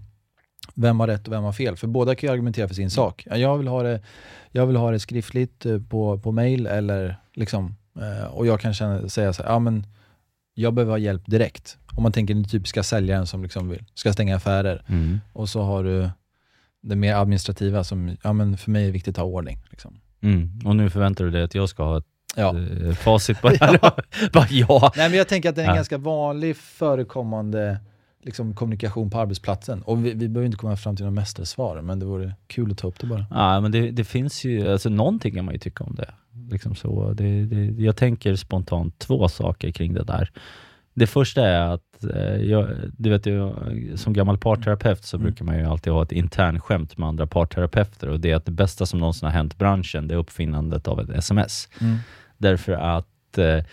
vem 0.75 1.01
har 1.01 1.07
rätt 1.07 1.27
och 1.27 1.33
vem 1.33 1.43
har 1.45 1.53
fel? 1.53 1.77
För 1.77 1.87
båda 1.87 2.15
kan 2.15 2.27
ju 2.29 2.33
argumentera 2.33 2.69
för 2.69 2.75
sin 2.75 2.91
sak. 2.91 3.27
Ja, 3.31 3.37
Jag 3.37 3.59
vill 3.59 3.69
ha 3.69 3.83
det, 3.83 4.01
jag 4.51 4.67
vill 4.67 4.77
ha 4.77 4.91
det 4.91 4.99
skriftligt 5.01 5.67
eh, 5.67 5.79
på, 5.81 6.19
på 6.19 6.33
mail 6.33 6.67
eller 6.67 7.17
liksom, 7.35 7.77
eh, 8.01 8.27
och 8.27 8.47
jag 8.47 8.61
kan 8.61 8.75
känna, 8.75 9.09
säga 9.09 9.33
så 9.33 9.43
här, 9.43 9.51
ja 9.51 9.59
men 9.59 9.87
jag 10.55 10.75
behöver 10.75 10.93
ha 10.93 10.99
hjälp 10.99 11.23
direkt. 11.27 11.79
Om 11.93 12.03
man 12.03 12.13
tänker 12.13 12.35
den 12.35 12.45
typiska 12.49 12.83
säljaren 12.83 13.27
som 13.27 13.43
liksom 13.43 13.69
vill, 13.69 13.85
ska 13.95 14.13
stänga 14.13 14.37
affärer 14.37 14.83
Mm. 14.89 15.21
och 15.33 15.49
så 15.49 15.63
har 15.63 15.85
du 15.85 16.11
det 16.83 16.97
mer 16.97 17.15
administrativa 17.15 17.85
som, 17.85 18.17
ja 18.23 18.33
men 18.33 18.57
för 18.57 18.71
mig 18.71 18.89
är 18.89 18.93
viktigt 18.93 19.19
att 19.19 19.25
ha 19.25 19.31
ordning. 19.33 19.59
Liksom. 19.71 20.01
Mm. 20.21 20.61
Och 20.65 20.77
nu 20.77 20.91
förväntar 20.91 21.25
du 21.25 21.31
dig 21.31 21.43
att 21.43 21.55
jag 21.55 21.69
ska 21.69 21.83
ha 21.85 21.99
ett 21.99 22.05
Ja. 22.39 22.55
eh, 22.59 22.93
facit 22.95 23.41
på 23.41 23.49
det 23.59 23.59
här? 23.61 23.79
Bara 24.33 24.47
ja. 24.51 24.93
Nej 24.97 25.09
men 25.09 25.19
jag 25.19 25.29
tänker 25.29 25.49
att 25.49 25.55
det 25.55 25.61
är 25.63 25.65
en 25.67 25.71
Ja. 25.71 25.75
ganska 25.77 25.99
vanlig 25.99 26.57
förekommande 26.57 27.79
liksom, 28.27 28.55
kommunikation 28.55 29.11
på 29.11 29.19
arbetsplatsen. 29.19 29.83
Och 29.83 30.05
vi, 30.07 30.15
vi 30.15 30.29
behöver 30.29 30.47
inte 30.47 30.59
komma 30.59 30.77
fram 30.77 30.97
till 30.97 31.05
några 31.05 31.15
mästersvar, 31.15 31.81
men 31.83 31.99
det 31.99 32.07
vore 32.07 32.35
kul 32.47 32.71
att 32.71 32.79
ta 32.79 32.89
upp 32.89 32.99
det 32.99 33.07
bara. 33.07 33.27
Ja, 33.31 33.61
men 33.61 33.73
det, 33.73 33.91
det 33.91 34.05
finns 34.05 34.45
ju, 34.45 34.73
alltså 34.73 34.89
någonting 34.89 35.35
kan 35.35 35.45
man 35.45 35.55
ju 35.55 35.59
tycka 35.59 35.85
om 35.85 35.95
det. 35.95 36.15
Liksom 36.51 36.75
så. 36.75 37.13
Det, 37.13 37.45
det, 37.45 37.83
jag 37.83 37.97
tänker 37.97 38.35
spontant 38.37 38.99
två 38.99 39.29
saker 39.29 39.71
kring 39.71 39.95
det 39.95 40.05
där. 40.05 40.31
Det 40.95 41.07
första 41.07 41.49
är 41.49 41.61
att, 41.61 42.05
eh, 42.15 42.37
jag, 42.37 42.69
du 42.99 43.11
vet, 43.11 43.27
jag, 43.27 43.53
som 43.95 44.13
gammal 44.13 44.39
parterapeut 44.39 45.05
så 45.05 45.17
Mm. 45.17 45.25
brukar 45.25 45.45
man 45.45 45.59
ju 45.59 45.65
alltid 45.65 45.93
ha 45.93 46.03
ett 46.03 46.13
internskämt 46.13 46.99
med 46.99 47.09
andra 47.09 47.27
parterapeuter 47.27 48.09
och 48.09 48.21
det 48.21 48.31
är 48.31 48.37
att 48.37 48.45
det 48.45 48.53
bästa 48.53 48.87
som 48.87 49.01
någonsin 49.01 49.27
har 49.27 49.33
hänt 49.33 49.59
branschen, 49.59 50.09
det 50.09 50.15
är 50.15 50.19
uppfinnandet 50.19 50.89
av 50.89 51.01
ett 51.01 51.11
sms. 51.11 51.69
Därför 52.39 52.73
att 52.73 53.39
eh, 53.39 53.65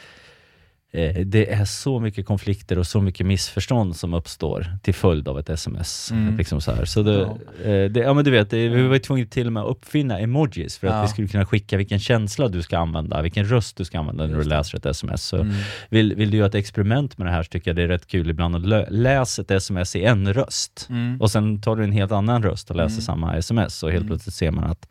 det 1.26 1.52
är 1.54 1.66
så 1.66 2.00
mycket 2.00 2.26
konflikter 2.26 2.80
och 2.80 2.88
så 2.88 3.02
mycket 3.02 3.26
missförstånd 3.26 3.96
som 3.96 4.14
uppstår 4.14 4.68
till 4.84 4.94
följd 4.94 5.28
av 5.28 5.40
ett 5.40 5.50
sms. 5.50 6.12
Mm. 6.12 6.38
Liksom 6.38 6.62
så 6.62 6.72
här. 6.72 6.86
Så 6.86 7.04
det, 7.04 7.22
eh, 7.64 7.90
det, 7.92 8.00
ja, 8.00 8.14
men 8.14 8.26
du 8.26 8.32
vet, 8.32 8.54
vi 8.54 8.88
var 8.88 8.98
tvungna 8.98 9.26
till 9.26 9.48
och 9.48 9.54
med 9.54 9.64
att 9.64 9.70
uppfinna 9.70 10.20
emojis 10.20 10.78
för 10.78 10.88
att 10.88 10.94
Ja. 10.94 11.02
vi 11.02 11.08
skulle 11.08 11.28
kunna 11.28 11.46
skicka 11.46 11.78
vilken 11.78 12.00
känsla 12.00 12.48
du 12.48 12.62
ska 12.62 12.78
använda, 12.78 13.22
vilken 13.22 13.46
röst 13.46 13.78
du 13.78 13.86
ska 13.86 14.00
använda 14.00 14.28
när 14.28 14.38
du 14.38 14.44
läser 14.44 14.78
ett 14.78 14.86
sms. 14.86 15.24
Så 15.24 15.36
Mm. 15.38 15.54
vill, 15.90 16.16
vill 16.16 16.32
du 16.32 16.38
göra 16.38 16.48
ett 16.48 16.56
experiment 16.56 17.18
med 17.18 17.28
det 17.28 17.32
här 17.32 17.44
så 17.44 17.50
tycker 17.50 17.70
jag 17.72 17.76
det 17.76 17.84
är 17.84 17.88
rätt 17.88 18.08
kul 18.08 18.30
ibland 18.30 18.56
att 18.56 18.92
läsa 18.94 19.42
ett 19.42 19.52
sms 19.52 19.96
i 19.96 20.04
en 20.04 20.34
röst 20.34 20.88
Mm. 20.90 21.22
och 21.22 21.32
sen 21.32 21.62
tar 21.62 21.76
du 21.76 21.84
en 21.84 21.92
helt 21.92 22.12
annan 22.12 22.44
röst 22.44 22.70
och 22.70 22.76
läser 22.76 22.96
Mm. 22.96 23.02
samma 23.02 23.38
sms 23.38 23.84
och 23.84 23.90
helt 23.92 24.02
Mm. 24.02 24.08
plötsligt 24.10 24.36
ser 24.36 24.52
man 24.52 24.64
att 24.64 24.88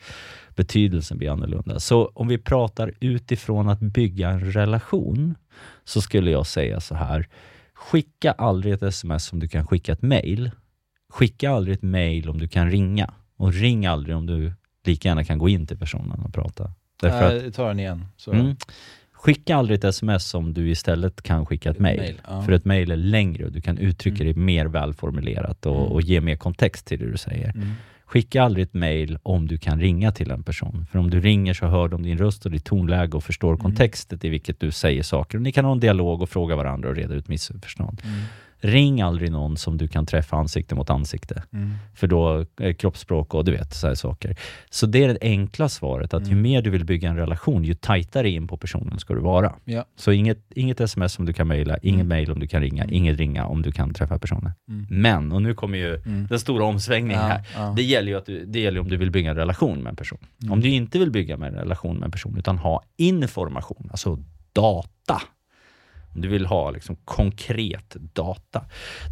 betydelsen 0.56 1.18
blir 1.18 1.30
annorlunda. 1.30 1.80
Så 1.80 2.06
om 2.14 2.28
vi 2.28 2.38
pratar 2.38 2.92
utifrån 3.00 3.68
att 3.68 3.80
bygga 3.80 4.28
en 4.28 4.52
relation 4.52 5.34
så 5.84 6.00
skulle 6.00 6.30
jag 6.30 6.46
säga 6.46 6.80
så 6.80 6.94
här. 6.94 7.28
Skicka 7.74 8.32
aldrig 8.32 8.72
ett 8.74 8.82
sms 8.82 9.32
om 9.32 9.40
du 9.40 9.48
kan 9.48 9.66
skicka 9.66 9.92
ett 9.92 10.02
mail. 10.02 10.50
Skicka 11.12 11.50
aldrig 11.50 11.76
ett 11.76 11.82
mail 11.82 12.28
om 12.28 12.38
du 12.38 12.48
kan 12.48 12.70
ringa. 12.70 13.14
Och 13.36 13.52
ring 13.52 13.86
aldrig 13.86 14.16
om 14.16 14.26
du 14.26 14.52
lika 14.86 15.08
gärna 15.08 15.24
kan 15.24 15.38
gå 15.38 15.48
in 15.48 15.66
till 15.66 15.78
personen 15.78 16.20
och 16.24 16.34
prata. 16.34 16.72
Därför 17.00 17.46
att, 17.46 17.54
ta 17.54 17.68
den 17.68 17.80
igen. 17.80 18.06
Mm, 18.26 18.56
skicka 19.12 19.56
aldrig 19.56 19.78
ett 19.78 19.84
sms 19.84 20.34
om 20.34 20.54
du 20.54 20.70
istället 20.70 21.22
kan 21.22 21.46
skicka 21.46 21.70
ett 21.70 21.78
mail. 21.78 21.98
Mail, 22.00 22.20
ja. 22.28 22.42
För 22.42 22.52
ett 22.52 22.64
mail 22.64 22.90
är 22.90 22.96
längre 22.96 23.44
och 23.44 23.52
du 23.52 23.60
kan 23.60 23.78
uttrycka 23.78 24.24
Mm. 24.24 24.34
dig 24.34 24.42
mer 24.44 24.66
välformulerat 24.66 25.66
och, 25.66 25.76
Mm. 25.80 25.92
och 25.92 26.02
ge 26.02 26.20
mer 26.20 26.36
kontext 26.36 26.86
till 26.86 26.98
det 26.98 27.10
du 27.10 27.16
säger. 27.16 27.52
Mm. 27.54 27.72
Skicka 28.12 28.42
aldrig 28.42 28.62
ett 28.62 28.74
mail 28.74 29.18
om 29.22 29.48
du 29.48 29.58
kan 29.58 29.80
ringa 29.80 30.12
till 30.12 30.30
en 30.30 30.42
person. 30.42 30.86
För 30.90 30.98
om 30.98 31.10
du 31.10 31.20
ringer 31.20 31.54
så 31.54 31.66
hör 31.66 31.88
de 31.88 32.02
din 32.02 32.18
röst 32.18 32.44
och 32.44 32.50
ditt 32.52 32.64
tonläge 32.64 33.16
och 33.16 33.24
förstår 33.24 33.48
Mm. 33.48 33.58
kontextet 33.58 34.24
i 34.24 34.28
vilket 34.28 34.60
du 34.60 34.70
säger 34.70 35.02
saker. 35.02 35.38
Och 35.38 35.42
ni 35.42 35.52
kan 35.52 35.64
ha 35.64 35.72
en 35.72 35.80
dialog 35.80 36.22
och 36.22 36.28
fråga 36.28 36.56
varandra 36.56 36.88
och 36.88 36.96
reda 36.96 37.14
ut 37.14 37.28
missförstånd. 37.28 38.00
Mm. 38.04 38.20
Ring 38.64 39.00
aldrig 39.00 39.30
någon 39.32 39.56
som 39.56 39.78
du 39.78 39.88
kan 39.88 40.06
träffa 40.06 40.36
ansikte 40.36 40.74
mot 40.74 40.90
ansikte. 40.90 41.42
Mm. 41.52 41.70
För 41.94 42.06
då 42.06 42.46
är 42.60 42.72
kroppsspråk 42.72 43.34
och 43.34 43.44
du 43.44 43.52
vet, 43.52 43.74
så 43.74 43.86
här 43.86 43.94
saker. 43.94 44.36
Så 44.70 44.86
det 44.86 45.04
är 45.04 45.08
det 45.08 45.18
enkla 45.22 45.68
svaret, 45.68 46.14
att 46.14 46.22
ju 46.22 46.30
Mm. 46.32 46.42
mer 46.42 46.62
du 46.62 46.70
vill 46.70 46.84
bygga 46.84 47.08
en 47.08 47.16
relation, 47.16 47.64
ju 47.64 47.74
tajtare 47.74 48.30
in 48.30 48.48
på 48.48 48.56
personen 48.56 48.98
ska 48.98 49.14
du 49.14 49.20
vara. 49.20 49.52
Ja. 49.64 49.84
Så 49.96 50.12
inget, 50.12 50.38
inget 50.54 50.80
sms 50.80 51.18
om 51.18 51.26
du 51.26 51.32
kan 51.32 51.48
mejla, 51.48 51.78
inget 51.78 51.94
Mm. 51.94 52.08
mail 52.08 52.32
om 52.32 52.38
du 52.40 52.46
kan 52.46 52.60
ringa, 52.62 52.82
Mm. 52.82 52.94
inget 52.94 53.18
ringa 53.18 53.46
om 53.46 53.62
du 53.62 53.72
kan 53.72 53.94
träffa 53.94 54.18
personen. 54.18 54.52
Mm. 54.68 54.86
Men, 54.90 55.32
och 55.32 55.42
nu 55.42 55.54
kommer 55.54 55.78
ju 55.78 55.94
Mm. 55.96 56.26
den 56.26 56.40
stora 56.40 56.64
omsvängningen 56.64 57.22
här. 57.22 57.42
Ja, 57.54 57.60
ja. 57.66 57.72
Det 57.76 57.82
gäller 57.82 58.08
ju 58.12 58.18
att 58.18 58.26
du, 58.26 58.44
det 58.44 58.60
gäller 58.60 58.80
om 58.80 58.88
du 58.88 58.96
vill 58.96 59.10
bygga 59.10 59.30
en 59.30 59.36
relation 59.36 59.78
med 59.82 59.90
en 59.90 59.96
person. 59.96 60.18
Om 60.50 60.60
du 60.60 60.68
inte 60.68 60.98
vill 60.98 61.10
bygga 61.10 61.34
en 61.34 61.42
relation 61.42 61.96
med 61.96 62.04
en 62.04 62.10
person, 62.10 62.38
utan 62.38 62.58
ha 62.58 62.82
information, 62.96 63.88
alltså 63.90 64.18
data. 64.52 65.22
Om 66.14 66.20
du 66.20 66.28
vill 66.28 66.46
ha 66.46 66.70
liksom 66.70 66.96
konkret 67.04 67.96
data, 68.12 68.64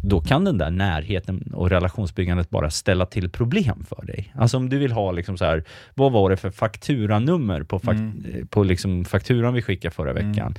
då 0.03 0.21
kan 0.21 0.45
den 0.45 0.57
där 0.57 0.71
närheten 0.71 1.51
och 1.53 1.69
relationsbyggandet 1.69 2.49
bara 2.49 2.69
ställa 2.69 3.05
till 3.05 3.29
problem 3.29 3.85
för 3.89 4.05
dig. 4.05 4.33
Alltså 4.35 4.57
om 4.57 4.69
du 4.69 4.77
vill 4.77 4.91
ha, 4.91 5.11
liksom 5.11 5.37
så 5.37 5.45
här, 5.45 5.63
vad 5.93 6.11
var 6.11 6.29
det 6.29 6.37
för 6.37 6.51
fakturanummer 6.51 7.63
på, 7.63 7.79
fak- 7.79 7.91
Mm. 7.91 8.47
på 8.47 8.63
liksom 8.63 9.05
fakturan 9.05 9.53
vi 9.53 9.61
skickade 9.61 9.93
förra 9.95 10.13
Mm. 10.45 10.53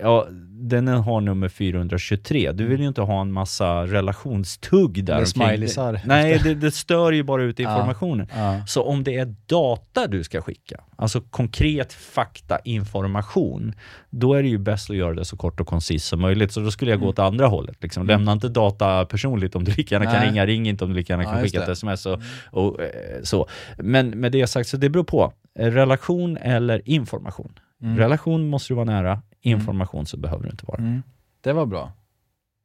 Ja, 0.00 0.26
den 0.50 0.88
har 0.88 1.20
nummer 1.20 1.48
423. 1.48 2.52
Du 2.52 2.66
vill 2.66 2.80
ju 2.80 2.88
inte 2.88 3.00
ha 3.02 3.20
en 3.20 3.32
massa 3.32 3.86
relationstugg 3.86 5.04
där 5.04 5.18
Med 5.18 5.28
smileysar. 5.28 6.00
Nej, 6.04 6.40
det, 6.44 6.54
det 6.54 6.70
stör 6.70 7.12
ju 7.12 7.22
bara 7.22 7.42
ut 7.42 7.58
Ja. 7.58 7.72
informationen. 7.78 8.28
Ja. 8.36 8.66
Så 8.66 8.82
om 8.82 9.04
det 9.04 9.16
är 9.16 9.34
data 9.46 10.06
du 10.06 10.24
ska 10.24 10.40
skicka, 10.42 10.80
alltså 10.96 11.20
konkret 11.20 11.92
fakta, 11.92 12.58
information, 12.64 13.74
då 14.10 14.34
är 14.34 14.42
det 14.42 14.48
ju 14.48 14.58
bäst 14.58 14.90
att 14.90 14.96
göra 14.96 15.14
det 15.14 15.24
så 15.24 15.36
kort 15.36 15.60
och 15.60 15.66
koncist 15.66 16.06
som 16.06 16.20
möjligt. 16.20 16.52
Så 16.52 16.60
då 16.60 16.70
skulle 16.70 16.90
jag 16.90 17.00
gå 17.00 17.04
Mm. 17.06 17.10
åt 17.10 17.18
andra 17.18 17.46
hållet. 17.46 17.76
Liksom. 17.82 18.00
Mm. 18.02 18.08
Lämna 18.18 18.32
inte 18.32 18.48
data 18.48 19.04
personligt 19.04 19.54
om 19.56 19.64
du 19.64 19.72
lika 19.72 19.94
gärna 19.94 20.10
kan 20.10 20.20
Nej. 20.20 20.28
ringa, 20.30 20.46
ring 20.46 20.68
inte 20.68 20.84
om 20.84 20.90
du 20.90 20.96
lika 20.96 21.12
gärna 21.12 21.24
Ja, 21.24 21.32
kan 21.32 21.42
skicka 21.42 21.62
ett 21.62 21.68
sms. 21.68 22.06
Och, 22.06 22.20
och, 22.50 22.82
eh, 22.82 22.88
så. 23.22 23.46
Men 23.78 24.08
med 24.10 24.32
det 24.32 24.46
sagt, 24.46 24.68
så 24.68 24.76
det 24.76 24.88
beror 24.90 25.04
på. 25.04 25.32
Relation 25.58 26.36
eller 26.36 26.82
information. 26.88 27.52
Mm. 27.86 27.98
Relation 27.98 28.48
måste 28.48 28.72
du 28.72 28.74
vara 28.74 28.84
nära, 28.84 29.22
information 29.40 30.06
så 30.06 30.16
behöver 30.16 30.44
du 30.44 30.50
inte 30.50 30.66
vara. 30.66 30.78
Mm. 30.78 31.02
Det 31.40 31.52
var 31.52 31.66
bra. 31.66 31.92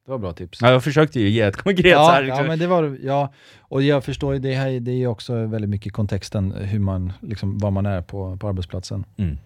Det 0.06 0.12
var 0.12 0.18
bra 0.18 0.34
tips. 0.34 0.62
Ja, 0.62 0.72
jag 0.72 0.84
försökte 0.84 1.20
ju 1.20 1.30
ge 1.30 1.42
ett 1.42 1.56
konkret 1.56 1.84
så 1.84 1.90
Ja, 1.90 2.12
här, 2.12 2.24
ja, 2.24 2.28
liksom. 2.28 2.48
men 2.48 2.60
det 2.60 2.68
var 2.68 2.98
ja, 3.02 3.34
och 3.60 3.82
jag 3.84 4.04
förstår 4.04 4.34
ju, 4.34 4.40
det 4.40 4.54
här 4.56 4.80
det 4.80 4.92
är 4.92 5.08
också 5.08 5.46
väldigt 5.46 5.70
mycket 5.70 5.94
kontexten, 5.94 6.52
hur 6.52 6.80
man, 6.80 7.14
liksom, 7.22 7.58
var 7.58 7.72
man 7.72 7.86
är 7.86 8.02
på, 8.02 8.38
på 8.38 8.48
arbetsplatsen. 8.48 9.06
Mm. 9.18 9.38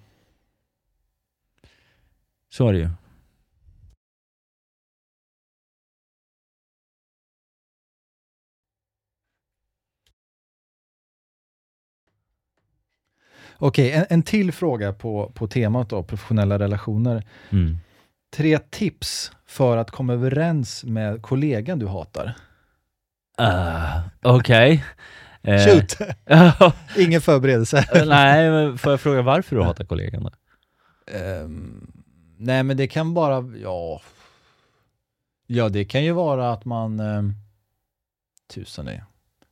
Så 2.53 2.67
är 2.67 2.73
det 2.73 2.79
ju. 2.79 2.89
Okej, 13.57 13.91
en, 13.91 14.05
en 14.09 14.23
till 14.23 14.51
fråga 14.51 14.93
på, 14.93 15.31
på 15.35 15.47
temat 15.47 15.89
då, 15.89 16.03
professionella 16.03 16.59
relationer. 16.59 17.23
Mm. 17.49 17.77
Tre 18.35 18.59
tips 18.59 19.31
för 19.47 19.77
att 19.77 19.91
komma 19.91 20.13
överens 20.13 20.83
med 20.83 21.21
kollegan 21.21 21.79
du 21.79 21.87
hatar. 21.87 22.35
Uh, 23.41 24.07
Okej. 24.21 24.83
Eh, 25.47 25.65
Shoot! 25.65 25.97
ja, 26.25 26.73
Ingen 26.97 27.21
förberedelse. 27.21 28.05
Nej, 28.05 28.49
men 28.49 28.77
får 28.77 28.91
jag 28.91 29.01
fråga 29.01 29.21
varför 29.21 29.55
du 29.55 29.63
hatar 29.63 29.85
kollegan 29.85 30.23
då? 30.23 30.31
Ehm, 31.17 31.91
nej 32.37 32.63
men 32.63 32.77
det 32.77 32.87
kan 32.87 33.13
bara, 33.13 33.43
ja, 33.61 34.01
ja 35.47 35.69
det 35.69 35.85
kan 35.85 36.03
ju 36.03 36.11
vara 36.11 36.51
att 36.51 36.65
man, 36.65 36.99
um, 36.99 37.33
tusan 38.53 38.87
är. 38.87 39.03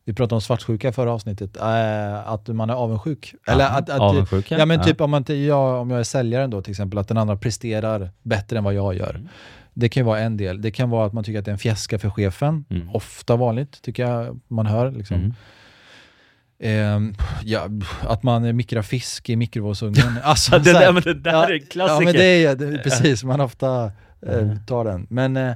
Vi 0.06 0.13
pratade 0.13 0.36
om 0.36 0.42
svartsjuka 0.42 0.89
i 0.89 0.92
förra 0.92 1.12
avsnittet, 1.12 1.58
eh, 1.58 2.28
att 2.28 2.48
man 2.48 2.70
är 2.70 2.74
avundsjuk. 2.74 3.36
Eller 3.48 3.66
att, 3.66 3.89
att 3.89 4.00
Avundsjuka? 4.00 4.58
ja 4.58 4.66
men 4.66 4.84
typ 4.84 5.02
om, 5.02 5.12
man, 5.12 5.24
jag, 5.28 5.82
om 5.82 5.89
jag 5.89 6.00
är 6.00 6.04
säljaren 6.04 6.50
då 6.50 6.62
till 6.62 6.72
exempel, 6.72 7.00
att 7.00 7.08
den 7.08 7.18
andra 7.18 7.38
presterar 7.38 8.10
bättre 8.24 8.58
än 8.58 8.63
vad 8.63 8.74
jag 8.74 8.94
gör. 8.96 9.10
Mm. 9.10 9.28
Det 9.74 9.89
kan 9.89 10.02
ju 10.02 10.06
vara 10.06 10.20
en 10.20 10.38
del. 10.38 10.62
Det 10.62 10.72
kan 10.72 10.89
vara 10.89 11.06
att 11.06 11.13
man 11.13 11.24
tycker 11.24 11.39
att 11.39 11.46
det 11.46 11.52
är 11.52 11.54
en 11.54 11.60
fjäska 11.60 12.00
för 12.00 12.10
chefen. 12.10 12.66
Mm. 12.70 12.89
Ofta 12.89 13.36
vanligt 13.36 13.82
tycker 13.82 14.04
jag 14.08 14.39
man 14.48 14.66
hör. 14.66 14.92
Liksom. 14.92 15.18
Mm. 15.18 15.34
Ehm, 16.60 17.16
ja, 17.44 17.68
att 18.02 18.24
man 18.24 18.56
mikrar 18.56 18.82
fisk 18.82 19.30
i 19.30 19.36
mikrovågsugnen. 19.36 20.18
Alltså, 20.24 20.52
Ja, 20.56 20.60
det, 20.60 20.74
där, 20.74 20.92
men 20.92 21.04
det 21.04 21.13
där 21.13 21.32
ja, 21.32 21.46
är 21.50 21.54
en 21.54 21.60
klassiker. 21.60 22.00
Ja, 22.02 22.06
men 22.06 22.13
det 22.13 22.46
är 22.46 22.56
det, 22.56 22.78
precis, 22.84 23.24
man 23.24 23.42
ofta 23.42 23.84
eh, 23.86 24.38
Mm. 24.38 24.66
tar 24.66 24.86
den. 24.86 25.08
Men 25.10 25.38
eh, 25.38 25.54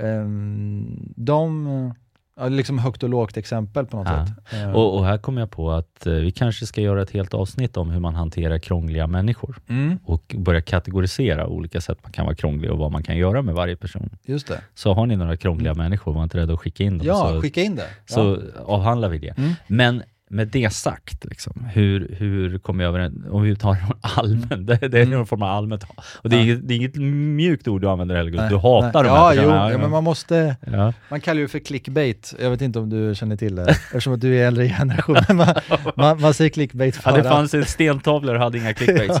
ehm, 0.00 1.12
de, 1.16 1.94
Ja, 2.40 2.48
liksom 2.48 2.78
högt 2.78 3.02
och 3.02 3.08
lågt 3.08 3.36
exempel 3.36 3.86
på 3.86 3.96
något 3.96 4.06
Ja. 4.10 4.26
sätt. 4.26 4.74
Och, 4.74 4.98
och 4.98 5.04
här 5.04 5.18
kommer 5.18 5.40
jag 5.40 5.50
på 5.50 5.70
att 5.72 6.06
eh, 6.06 6.12
vi 6.12 6.30
kanske 6.30 6.66
ska 6.66 6.80
göra 6.80 7.02
ett 7.02 7.10
helt 7.10 7.34
avsnitt 7.34 7.76
om 7.76 7.90
hur 7.90 8.00
man 8.00 8.14
hanterar 8.14 8.58
krångliga 8.58 9.06
människor 9.06 9.58
mm, 9.68 9.98
och 10.04 10.34
börja 10.38 10.60
kategorisera 10.60 11.46
olika 11.46 11.80
sätt 11.80 11.98
man 12.02 12.12
kan 12.12 12.24
vara 12.24 12.34
krånglig 12.34 12.70
och 12.70 12.78
vad 12.78 12.92
man 12.92 13.02
kan 13.02 13.16
göra 13.16 13.42
med 13.42 13.54
varje 13.54 13.76
person. 13.76 14.10
just 14.24 14.48
det. 14.48 14.60
Så 14.74 14.92
har 14.92 15.06
ni 15.06 15.16
några 15.16 15.36
krångliga 15.36 15.74
människor, 15.74 16.12
var 16.12 16.22
inte 16.22 16.38
rädda 16.38 16.54
att 16.54 16.60
skicka 16.60 16.84
in 16.84 16.98
dem. 16.98 17.06
Ja, 17.06 17.28
så, 17.34 17.42
skicka 17.42 17.62
in 17.62 17.76
det. 17.76 17.86
så 18.06 18.40
avhandlar 18.64 19.08
vi 19.08 19.18
det. 19.18 19.34
Mm. 19.38 19.52
Men 19.66 20.02
med 20.30 20.48
det 20.48 20.72
sagt, 20.72 21.24
liksom, 21.24 21.64
hur, 21.72 22.16
hur 22.18 22.58
kommer 22.58 22.84
jag 22.84 22.88
överens, 22.88 23.14
om 23.30 23.42
vi 23.42 23.56
tar 23.56 23.74
det 23.74 23.80
allmänt, 24.00 24.66
det, 24.80 24.88
det 24.88 25.00
är 25.00 25.06
någon 25.06 25.26
form 25.26 25.42
av 25.42 25.48
allmänt, 25.48 25.84
och 26.22 26.30
det 26.30 26.36
är, 26.36 26.44
Ja. 26.44 26.56
det 26.62 26.74
är 26.74 26.76
inget 26.76 26.96
mjukt 27.36 27.68
ord 27.68 27.80
du 27.80 27.88
använder 27.88 28.16
heller, 28.16 28.48
du 28.48 28.56
hatar 28.56 28.92
nej. 28.92 28.92
de 29.02 29.06
Ja, 29.08 29.26
här 29.28 29.34
jo, 29.34 29.40
personerna. 29.40 29.70
ja, 29.72 29.78
men 29.78 29.90
man 29.90 30.04
måste... 30.04 30.56
ja. 30.66 30.92
Man 31.10 31.20
kallar 31.20 31.42
det 31.42 31.48
för 31.48 31.58
clickbait. 31.58 32.34
Jag 32.40 32.50
vet 32.50 32.60
inte 32.60 32.78
om 32.78 32.90
du 32.90 33.14
känner 33.14 33.36
till 33.36 33.54
det, 33.56 33.70
eftersom 33.70 34.12
att 34.14 34.20
du 34.20 34.38
är 34.38 34.46
äldre 34.46 34.68
generation. 34.68 35.16
Men 35.28 35.36
man, 35.36 35.54
man, 35.96 36.20
man 36.20 36.34
säger 36.34 36.50
clickbait 36.50 36.96
för 36.96 37.10
Ja, 37.10 37.16
det 37.16 37.20
att- 37.22 37.28
fanns 37.36 37.54
en 37.54 37.64
stentavlor 37.64 38.34
och 38.34 38.40
hade 38.40 38.58
inga 38.58 38.72
clickbaits. 38.74 39.20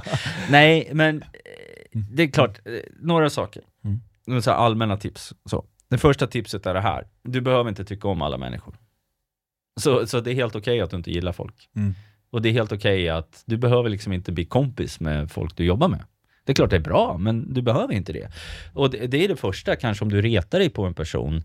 Nej, 0.50 0.90
men 0.92 1.22
eh, 1.22 2.00
det 2.12 2.22
är 2.22 2.26
klart, 2.26 2.58
eh, 2.64 2.72
några 3.00 3.30
saker. 3.30 3.62
Mm. 4.28 4.42
Så 4.42 4.50
allmänna 4.50 4.96
tips. 4.96 5.34
Så. 5.50 5.64
Det 5.90 5.98
första 5.98 6.26
tipset 6.26 6.66
är 6.66 6.74
det 6.74 6.80
här, 6.80 7.04
du 7.24 7.40
behöver 7.40 7.68
inte 7.68 7.84
tycka 7.84 8.08
om 8.08 8.22
alla 8.22 8.38
människor. 8.38 8.74
Så, 9.80 10.06
så 10.06 10.20
det 10.20 10.30
är 10.30 10.34
helt 10.34 10.56
okej 10.56 10.80
att 10.80 10.90
du 10.90 10.96
inte 10.96 11.10
gillar 11.10 11.32
folk. 11.32 11.68
Mm. 11.76 11.94
Och 12.30 12.42
det 12.42 12.48
är 12.48 12.52
helt 12.52 12.72
okej 12.72 13.08
att 13.08 13.42
du 13.46 13.56
behöver 13.56 13.88
liksom 13.88 14.12
inte 14.12 14.32
bli 14.32 14.44
kompis 14.44 15.00
med 15.00 15.30
folk 15.30 15.56
du 15.56 15.64
jobbar 15.64 15.88
med. 15.88 16.04
Det 16.44 16.52
är 16.52 16.54
klart 16.54 16.70
det 16.70 16.76
är 16.76 16.80
bra, 16.80 17.18
men 17.18 17.54
du 17.54 17.62
behöver 17.62 17.94
inte 17.94 18.12
det. 18.12 18.28
Och 18.72 18.90
det, 18.90 19.06
det 19.06 19.24
är 19.24 19.28
det 19.28 19.36
första, 19.36 19.76
kanske 19.76 20.04
om 20.04 20.12
du 20.12 20.22
retar 20.22 20.58
dig 20.58 20.70
på 20.70 20.84
en 20.84 20.94
person. 20.94 21.42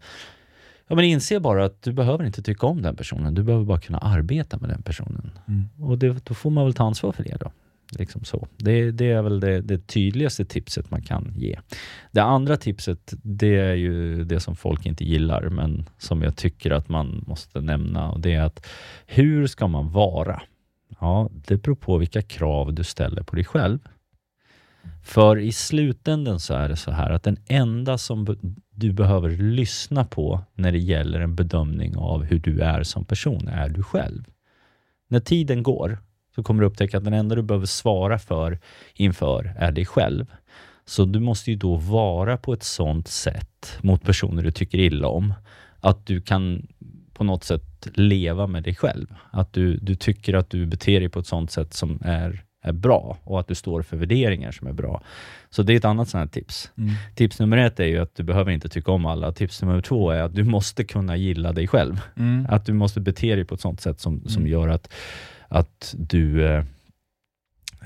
Ja, 0.88 0.96
men 0.96 1.06
inse 1.06 1.40
bara 1.40 1.66
att 1.66 1.82
du 1.82 1.94
behöver 1.94 2.26
inte 2.26 2.42
tycka 2.42 2.68
om 2.68 2.82
den 2.82 2.96
personen. 2.96 3.36
Du 3.36 3.44
behöver 3.44 3.66
bara 3.66 3.80
kunna 3.80 3.98
arbeta 3.98 4.58
med 4.58 4.70
den 4.70 4.82
personen. 4.82 5.32
Mm. 5.48 5.90
Och 5.90 5.98
det, 5.98 6.26
då 6.26 6.34
får 6.34 6.50
man 6.50 6.66
väl 6.66 6.74
ta 6.74 6.84
ansvar 6.84 7.12
för 7.12 7.24
det 7.24 7.38
då. 7.40 7.52
Liksom 7.92 8.24
så. 8.24 8.48
Det, 8.58 8.92
det 8.92 9.12
är 9.12 9.22
väl 9.22 9.40
det, 9.40 9.62
det 9.62 9.88
tydligaste 9.88 10.46
tipset 10.46 10.92
man 10.92 11.02
kan 11.02 11.34
ge. 11.36 11.60
Det 12.12 12.24
andra 12.24 12.58
tipset, 12.58 13.14
det 13.24 13.58
är 13.58 13.74
ju 13.74 14.24
det 14.24 14.40
som 14.40 14.56
folk 14.56 14.86
inte 14.86 15.04
gillar, 15.04 15.50
men 15.50 15.90
som 15.98 16.22
jag 16.22 16.36
tycker 16.36 16.72
att 16.72 16.90
man 16.90 17.24
måste 17.28 17.62
nämna. 17.62 18.12
Och 18.12 18.20
det 18.20 18.34
är 18.34 18.42
att 18.42 18.68
hur 19.06 19.48
ska 19.48 19.68
man 19.68 19.92
vara? 19.92 20.42
Ja, 21.00 21.30
det 21.48 21.58
beror 21.58 21.76
på 21.76 21.98
vilka 21.98 22.22
krav 22.22 22.74
du 22.74 22.84
ställer 22.84 23.24
på 23.24 23.36
dig 23.36 23.46
själv. 23.46 23.80
För 25.04 25.38
i 25.38 25.52
slutändan 25.52 26.40
så 26.40 26.54
är 26.54 26.70
det 26.70 26.76
så 26.76 26.92
här 26.92 27.10
att 27.10 27.24
den 27.24 27.38
enda 27.48 27.98
som 27.98 28.38
du 28.72 28.92
behöver 28.92 29.30
lyssna 29.30 30.06
på 30.06 30.42
när 30.54 30.72
det 30.72 30.78
gäller 30.78 31.20
en 31.20 31.36
bedömning 31.36 31.98
av 31.98 32.24
hur 32.24 32.40
du 32.40 32.60
är 32.60 32.84
som 32.84 33.06
person 33.06 33.48
är 33.48 33.70
du 33.70 33.84
själv. 33.84 34.24
När 35.08 35.20
tiden 35.20 35.64
går 35.64 35.98
så 36.36 36.44
kommer 36.44 36.62
du 36.62 36.68
upptäcka 36.68 36.98
att 36.98 37.04
den 37.04 37.14
enda 37.14 37.36
du 37.36 37.42
behöver 37.42 37.66
svara 37.66 38.20
för 38.20 38.60
inför 38.94 39.54
är 39.58 39.72
dig 39.72 39.86
själv. 39.86 40.26
Så 40.86 41.06
du 41.06 41.20
måste 41.20 41.52
ju 41.52 41.58
då 41.58 41.76
vara 41.76 42.38
på 42.38 42.54
ett 42.54 42.64
sånt 42.64 43.08
sätt 43.08 43.78
mot 43.82 44.04
personer 44.04 44.44
du 44.44 44.52
tycker 44.52 44.78
illa 44.78 45.08
om 45.08 45.34
att 45.80 46.06
du 46.06 46.22
kan 46.22 46.68
på 47.14 47.24
något 47.24 47.44
sätt 47.44 47.88
leva 47.94 48.48
med 48.48 48.64
dig 48.64 48.76
själv. 48.76 49.08
Att 49.32 49.54
du, 49.54 49.78
du 49.78 49.96
tycker 49.96 50.34
att 50.34 50.50
du 50.50 50.66
beter 50.66 51.00
dig 51.00 51.10
på 51.10 51.20
ett 51.20 51.28
sånt 51.28 51.52
sätt 51.52 51.74
som 51.74 52.00
är, 52.04 52.44
är 52.64 52.72
bra 52.72 53.18
och 53.24 53.40
att 53.40 53.48
du 53.48 53.56
står 53.56 53.82
för 53.82 53.98
värderingar 53.98 54.52
som 54.52 54.68
är 54.68 54.74
bra. 54.74 55.02
Så 55.50 55.64
det 55.64 55.74
är 55.74 55.78
ett 55.78 55.86
annat 55.86 56.10
sånt 56.10 56.20
här 56.20 56.42
tips. 56.42 56.72
Mm. 56.78 56.92
Tips 57.16 57.40
nummer 57.40 57.58
ett 57.58 57.80
är 57.80 57.86
ju 57.86 57.98
att 58.00 58.16
du 58.16 58.24
behöver 58.24 58.52
inte 58.52 58.70
tycka 58.70 58.92
om 58.92 59.06
alla. 59.06 59.32
Tips 59.32 59.62
nummer 59.62 59.82
två 59.82 60.12
är 60.12 60.22
att 60.22 60.36
du 60.36 60.44
måste 60.44 60.84
kunna 60.84 61.18
gilla 61.18 61.54
dig 61.54 61.68
själv. 61.68 62.02
Mm. 62.18 62.48
Att 62.50 62.66
du 62.66 62.74
måste 62.74 63.00
bete 63.00 63.36
dig 63.36 63.46
på 63.46 63.56
ett 63.56 63.62
sånt 63.62 63.82
sätt 63.82 64.00
som, 64.00 64.24
som 64.28 64.42
Mm. 64.42 64.52
gör 64.52 64.68
att, 64.68 64.94
att 65.52 65.96
du, 65.98 66.46
eh, 66.48 66.64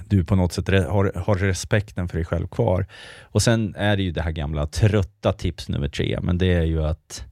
du 0.09 0.23
på 0.23 0.35
något 0.35 0.53
sätt 0.53 0.67
har, 0.67 1.11
har 1.25 1.35
respekten 1.35 2.07
för 2.07 2.17
dig 2.17 2.25
själv 2.25 2.47
kvar. 2.47 2.85
Och 3.23 3.41
sen 3.41 3.75
är 3.77 3.97
det 3.97 4.03
ju 4.03 4.11
det 4.11 4.21
här 4.21 4.31
gamla 4.31 4.67
trötta 4.67 5.33
tips 5.33 5.69
nummer 5.69 5.87
tre, 5.87 6.19
men 6.21 6.37
det 6.37 6.53
är 6.53 6.63
ju 6.63 6.83
att 6.83 7.25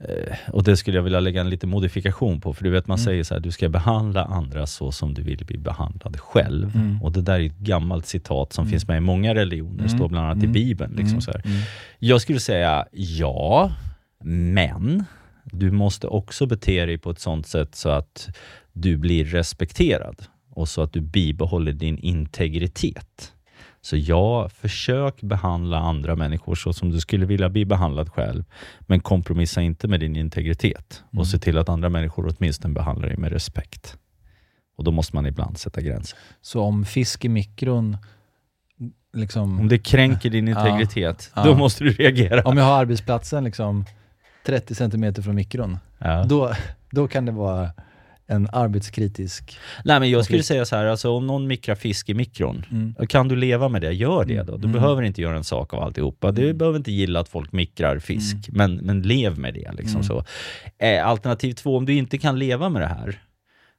eh, 0.00 0.36
och 0.52 0.64
det 0.64 0.76
skulle 0.76 0.98
jag 0.98 1.02
vilja 1.04 1.20
lägga 1.20 1.40
en 1.40 1.50
liten 1.50 1.70
modifikation 1.70 2.40
på, 2.40 2.52
för 2.54 2.64
du 2.64 2.70
vet 2.70 2.86
man 2.86 2.98
Mm. 2.98 3.04
säger 3.04 3.24
så 3.24 3.34
här, 3.34 3.40
du 3.40 3.50
ska 3.50 3.68
behandla 3.68 4.24
andra 4.24 4.66
så 4.66 4.92
som 4.92 5.14
du 5.14 5.22
vill 5.22 5.44
bli 5.46 5.58
behandlad 5.58 6.20
själv. 6.20 6.74
Mm. 6.76 7.02
Och 7.02 7.12
det 7.12 7.22
där 7.22 7.40
är 7.40 7.46
ett 7.46 7.58
gammalt 7.58 8.06
citat 8.06 8.52
som 8.52 8.62
Mm. 8.62 8.70
finns 8.70 8.88
med 8.88 8.96
i 8.96 9.00
många 9.00 9.34
religioner, 9.34 9.88
står 9.88 10.08
bland 10.08 10.26
annat 10.26 10.36
i 10.42 10.46
Mm. 10.46 10.52
Bibeln. 10.52 10.90
Liksom 10.92 11.08
Mm. 11.08 11.20
så 11.20 11.30
här. 11.30 11.42
Mm. 11.46 11.58
Jag 11.98 12.20
skulle 12.20 12.40
säga 12.40 12.86
ja, 12.92 13.72
men 14.24 15.04
du 15.52 15.70
måste 15.70 16.06
också 16.06 16.46
bete 16.46 16.86
dig 16.86 16.98
på 16.98 17.10
ett 17.10 17.18
sånt 17.20 17.46
sätt 17.46 17.74
så 17.74 17.88
att 17.88 18.28
du 18.72 18.96
blir 18.96 19.24
respekterad 19.24 20.22
och 20.50 20.68
så 20.68 20.82
att 20.82 20.92
du 20.92 21.00
bibehåller 21.00 21.72
din 21.72 21.98
integritet. 21.98 23.32
Så 23.80 23.96
ja, 23.96 24.48
försök 24.48 25.20
behandla 25.22 25.78
andra 25.78 26.16
människor 26.16 26.54
så 26.54 26.72
som 26.72 26.90
du 26.90 27.00
skulle 27.00 27.26
vilja 27.26 27.48
bli 27.48 27.64
behandlad 27.64 28.08
själv, 28.12 28.44
men 28.80 29.00
kompromissa 29.00 29.62
inte 29.62 29.88
med 29.88 30.00
din 30.00 30.16
integritet 30.16 31.02
Mm. 31.12 31.20
och 31.20 31.26
se 31.26 31.38
till 31.38 31.58
att 31.58 31.68
andra 31.68 31.88
människor 31.88 32.34
åtminstone 32.36 32.74
behandlar 32.74 33.08
dig 33.08 33.16
med 33.16 33.32
respekt. 33.32 33.96
Och 34.76 34.84
då 34.84 34.90
måste 34.90 35.16
man 35.16 35.26
ibland 35.26 35.58
sätta 35.58 35.80
gränser. 35.80 36.18
Så 36.40 36.60
om 36.62 36.84
fisk 36.84 37.24
i 37.24 37.28
mikron, 37.28 37.96
liksom, 39.12 39.60
Om 39.60 39.68
det 39.68 39.78
kränker 39.78 40.30
din 40.30 40.48
integritet, 40.48 41.32
Ja. 41.36 41.44
då 41.44 41.54
måste 41.56 41.84
du 41.84 41.90
reagera. 41.92 42.42
om 42.42 42.56
jag 42.56 42.64
har 42.64 42.80
arbetsplatsen 42.80 43.44
liksom 43.44 43.84
30 44.46 44.74
centimeter 44.74 45.22
från 45.22 45.34
mikron, 45.34 45.78
Ja. 45.98 46.24
då, 46.28 46.52
då 46.90 47.08
kan 47.08 47.26
det 47.26 47.32
vara 47.32 47.70
en 48.26 48.48
arbetskritisk... 48.52 49.58
Nej 49.84 50.00
men 50.00 50.10
jag 50.10 50.24
skulle 50.24 50.42
säga 50.42 50.64
så 50.64 50.76
här, 50.76 50.86
alltså 50.86 51.10
om 51.10 51.26
någon 51.26 51.46
mikrar 51.46 51.74
fisk 51.74 52.08
i 52.08 52.14
mikron, 52.14 52.64
Mm. 52.70 52.94
kan 53.08 53.28
du 53.28 53.36
leva 53.36 53.68
med 53.68 53.80
det, 53.82 53.92
gör 53.92 54.24
det 54.24 54.42
då. 54.42 54.56
Du 54.56 54.68
Mm. 54.68 54.72
behöver 54.72 55.02
inte 55.02 55.22
göra 55.22 55.36
en 55.36 55.44
sak 55.44 55.74
av 55.74 55.82
alltihopa. 55.82 56.32
Du 56.32 56.44
Mm. 56.44 56.58
behöver 56.58 56.78
inte 56.78 56.92
gilla 56.92 57.20
att 57.20 57.28
folk 57.28 57.52
mikrar 57.52 57.98
fisk, 57.98 58.36
men, 58.52 58.74
men 58.76 59.02
lev 59.02 59.38
med 59.38 59.54
det. 59.54 59.72
Liksom 59.72 60.00
Mm. 60.00 60.02
så. 60.02 60.24
Eh, 60.78 61.06
alternativ 61.06 61.52
två, 61.52 61.76
om 61.76 61.86
du 61.86 61.94
inte 61.94 62.18
kan 62.18 62.38
leva 62.38 62.68
med 62.68 62.82
det 62.82 62.88
här, 62.88 63.20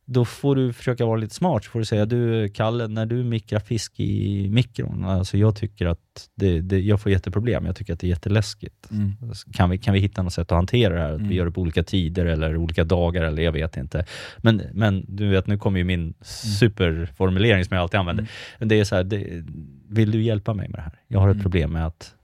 då 0.05 0.25
får 0.25 0.55
du 0.55 0.73
försöka 0.73 1.05
vara 1.05 1.17
lite 1.17 1.35
smart. 1.35 1.63
Så 1.63 1.71
får 1.71 1.79
du 1.79 1.85
säga, 1.85 2.05
du 2.05 2.49
Kalle, 2.49 2.87
när 2.87 3.05
du 3.05 3.23
mikrar 3.23 3.59
fisk 3.59 3.99
i 3.99 4.47
mikron, 4.49 5.05
alltså 5.05 5.37
jag 5.37 5.55
tycker 5.55 5.85
att 5.85 6.29
det, 6.35 6.61
det, 6.61 6.79
jag 6.79 7.01
får 7.01 7.11
jätteproblem. 7.11 7.65
Jag 7.65 7.75
tycker 7.75 7.93
att 7.93 7.99
det 7.99 8.07
är 8.07 8.09
jätteläskigt. 8.09 8.91
Mm. 8.91 9.11
Kan 9.53 9.69
vi, 9.69 9.77
kan 9.77 9.93
vi 9.93 9.99
hitta 9.99 10.21
något 10.23 10.33
sätt 10.33 10.51
att 10.51 10.55
hantera 10.55 10.93
det 10.93 10.99
här? 10.99 11.09
Att 11.11 11.17
Mm. 11.17 11.29
vi 11.29 11.35
gör 11.35 11.45
det 11.45 11.51
på 11.51 11.61
olika 11.61 11.83
tider 11.83 12.25
eller 12.25 12.57
olika 12.57 12.83
dagar 12.83 13.23
eller 13.23 13.43
jag 13.43 13.51
vet 13.51 13.77
inte. 13.77 14.05
Men, 14.37 14.61
men 14.73 15.05
du 15.07 15.29
vet, 15.29 15.47
nu 15.47 15.57
kommer 15.57 15.77
ju 15.79 15.83
min 15.83 16.13
superformulering 16.21 17.65
som 17.65 17.75
jag 17.75 17.81
alltid 17.81 17.99
använder. 17.99 18.21
Mm. 18.23 18.29
Men 18.59 18.67
det 18.67 18.79
är 18.79 18.83
så 18.83 18.95
här, 18.95 19.03
det, 19.03 19.43
vill 19.89 20.11
du 20.11 20.21
hjälpa 20.23 20.53
mig 20.53 20.69
med 20.69 20.79
det 20.79 20.83
här? 20.83 20.99
Jag 21.07 21.19
har 21.19 21.27
ett 21.29 21.33
Mm. 21.33 21.43
problem 21.43 21.71
med 21.73 21.85
att, 21.85 22.15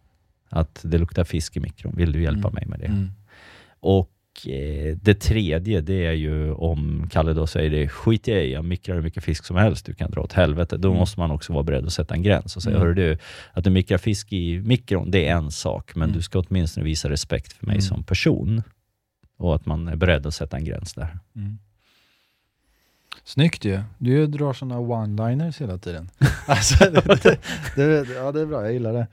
att 0.49 0.81
det 0.83 0.97
luktar 0.97 1.23
fisk 1.23 1.57
i 1.57 1.59
mikron. 1.59 1.93
Vill 1.97 2.11
du 2.11 2.21
hjälpa 2.23 2.47
Mm. 2.47 2.53
mig 2.53 2.65
med 2.67 2.79
det? 2.79 2.85
Mm. 2.85 3.09
Och 4.45 4.49
eh, 4.52 4.95
det 5.02 5.13
tredje, 5.13 5.82
det 5.82 6.06
är 6.06 6.12
ju 6.12 6.52
om 6.52 7.08
Kalle 7.12 7.34
då 7.34 7.47
säger 7.47 7.69
det, 7.69 7.88
skit 7.88 8.28
i, 8.28 8.52
jag 8.52 8.65
mikrar 8.65 8.95
hur 8.95 9.02
mycket 9.04 9.23
fisk 9.23 9.45
som 9.45 9.56
helst, 9.56 9.86
du 9.86 9.93
kan 9.93 10.12
dra 10.12 10.21
åt 10.21 10.34
helvete. 10.34 10.78
Då 10.78 10.88
Mm. 10.88 10.99
måste 10.99 11.19
man 11.19 11.32
också 11.32 11.54
vara 11.54 11.63
beredd 11.63 11.86
att 11.86 11.93
sätta 11.93 12.13
en 12.13 12.23
gräns 12.23 12.56
och 12.56 12.63
säga, 12.63 12.78
Mm. 12.78 12.95
du, 12.95 13.17
att 13.54 13.63
du 13.63 13.69
mikrar 13.69 13.97
fisk 13.97 14.34
i 14.34 14.60
mikron, 14.65 15.12
det 15.12 15.28
är 15.28 15.36
en 15.36 15.52
sak, 15.52 15.95
men 15.95 16.04
Mm. 16.10 16.15
du 16.17 16.21
ska 16.21 16.39
åtminstone 16.39 16.84
visa 16.84 17.10
respekt 17.10 17.54
för 17.54 17.65
mig 17.65 17.73
Mm. 17.75 17.82
som 17.82 18.04
person. 18.04 18.62
Och 19.38 19.56
att 19.56 19.65
man 19.65 19.88
är 19.88 19.95
beredd 19.95 20.25
att 20.28 20.34
sätta 20.34 20.58
en 20.58 20.65
gräns 20.65 20.93
där. 20.93 21.19
Mm. 21.36 21.58
Snyggt 23.29 23.65
ju. 23.65 23.81
Du 23.97 24.27
drar 24.27 24.53
sådana 24.53 24.79
one-liners 24.79 25.61
hela 25.61 25.77
tiden. 25.77 26.09
alltså, 26.45 26.85
det, 26.91 27.01
det, 27.75 28.03
det, 28.03 28.13
ja, 28.15 28.31
det 28.31 28.41
är 28.41 28.45
bra, 28.45 28.63
jag 28.63 28.73
gillar 28.73 28.93
det. 28.93 29.07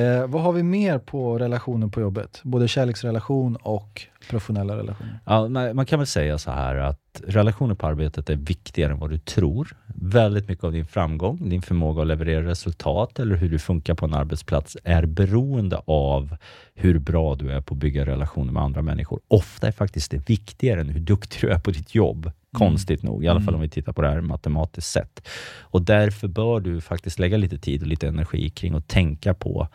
Eh, 0.00 0.26
vad 0.26 0.42
har 0.42 0.52
vi 0.52 0.62
mer 0.62 0.98
på 0.98 1.38
relationer 1.38 1.88
på 1.88 2.00
jobbet? 2.00 2.40
Både 2.42 2.68
kärleksrelation 2.68 3.56
och 3.56 4.06
professionella 4.30 4.76
relationer. 4.76 5.18
Ja, 5.24 5.48
man 5.48 5.76
man 5.76 5.86
kan 5.86 5.98
väl 5.98 6.06
säga 6.06 6.38
så 6.38 6.50
här 6.50 6.76
att 6.76 7.22
relationer 7.26 7.74
på 7.74 7.86
arbetet 7.86 8.30
är 8.30 8.36
viktigare 8.36 8.92
än 8.92 8.98
vad 8.98 9.10
du 9.10 9.18
tror. 9.18 9.76
Väldigt 9.86 10.48
mycket 10.48 10.64
av 10.64 10.72
din 10.72 10.86
framgång, 10.86 11.48
din 11.48 11.62
förmåga 11.62 12.02
att 12.02 12.08
leverera 12.08 12.46
resultat 12.46 13.18
eller 13.18 13.36
hur 13.36 13.50
du 13.50 13.58
funkar 13.58 13.94
på 13.94 14.04
en 14.04 14.14
arbetsplats 14.14 14.76
är 14.84 15.06
beroende 15.06 15.82
av 15.84 16.36
hur 16.74 16.98
bra 16.98 17.34
du 17.34 17.52
är 17.52 17.60
på 17.60 17.74
att 17.74 17.80
bygga 17.80 18.06
relationer 18.06 18.52
med 18.52 18.62
andra 18.62 18.82
människor. 18.82 19.20
Ofta 19.28 19.66
är 19.66 19.72
faktiskt 19.72 20.10
det 20.10 20.28
viktigare 20.28 20.80
än 20.80 20.88
hur 20.88 21.00
duktig 21.00 21.40
du 21.40 21.48
är 21.48 21.58
på 21.58 21.70
ditt 21.70 21.94
jobb. 21.94 22.32
Konstigt 22.58 23.02
nog, 23.02 23.24
i 23.24 23.28
alla 23.28 23.40
fall 23.40 23.48
Mm. 23.48 23.54
om 23.54 23.60
vi 23.62 23.68
tittar 23.68 23.92
på 23.92 24.02
det 24.02 24.08
här 24.08 24.20
matematiskt 24.20 24.90
sett. 24.92 25.28
Och 25.60 25.82
därför 25.82 26.28
bör 26.28 26.60
du 26.60 26.80
faktiskt 26.80 27.18
lägga 27.18 27.36
lite 27.36 27.58
tid 27.58 27.80
och 27.82 27.88
lite 27.88 28.08
energi 28.08 28.50
kring 28.50 28.74
att 28.74 28.88
tänka 28.88 29.34
på 29.34 29.68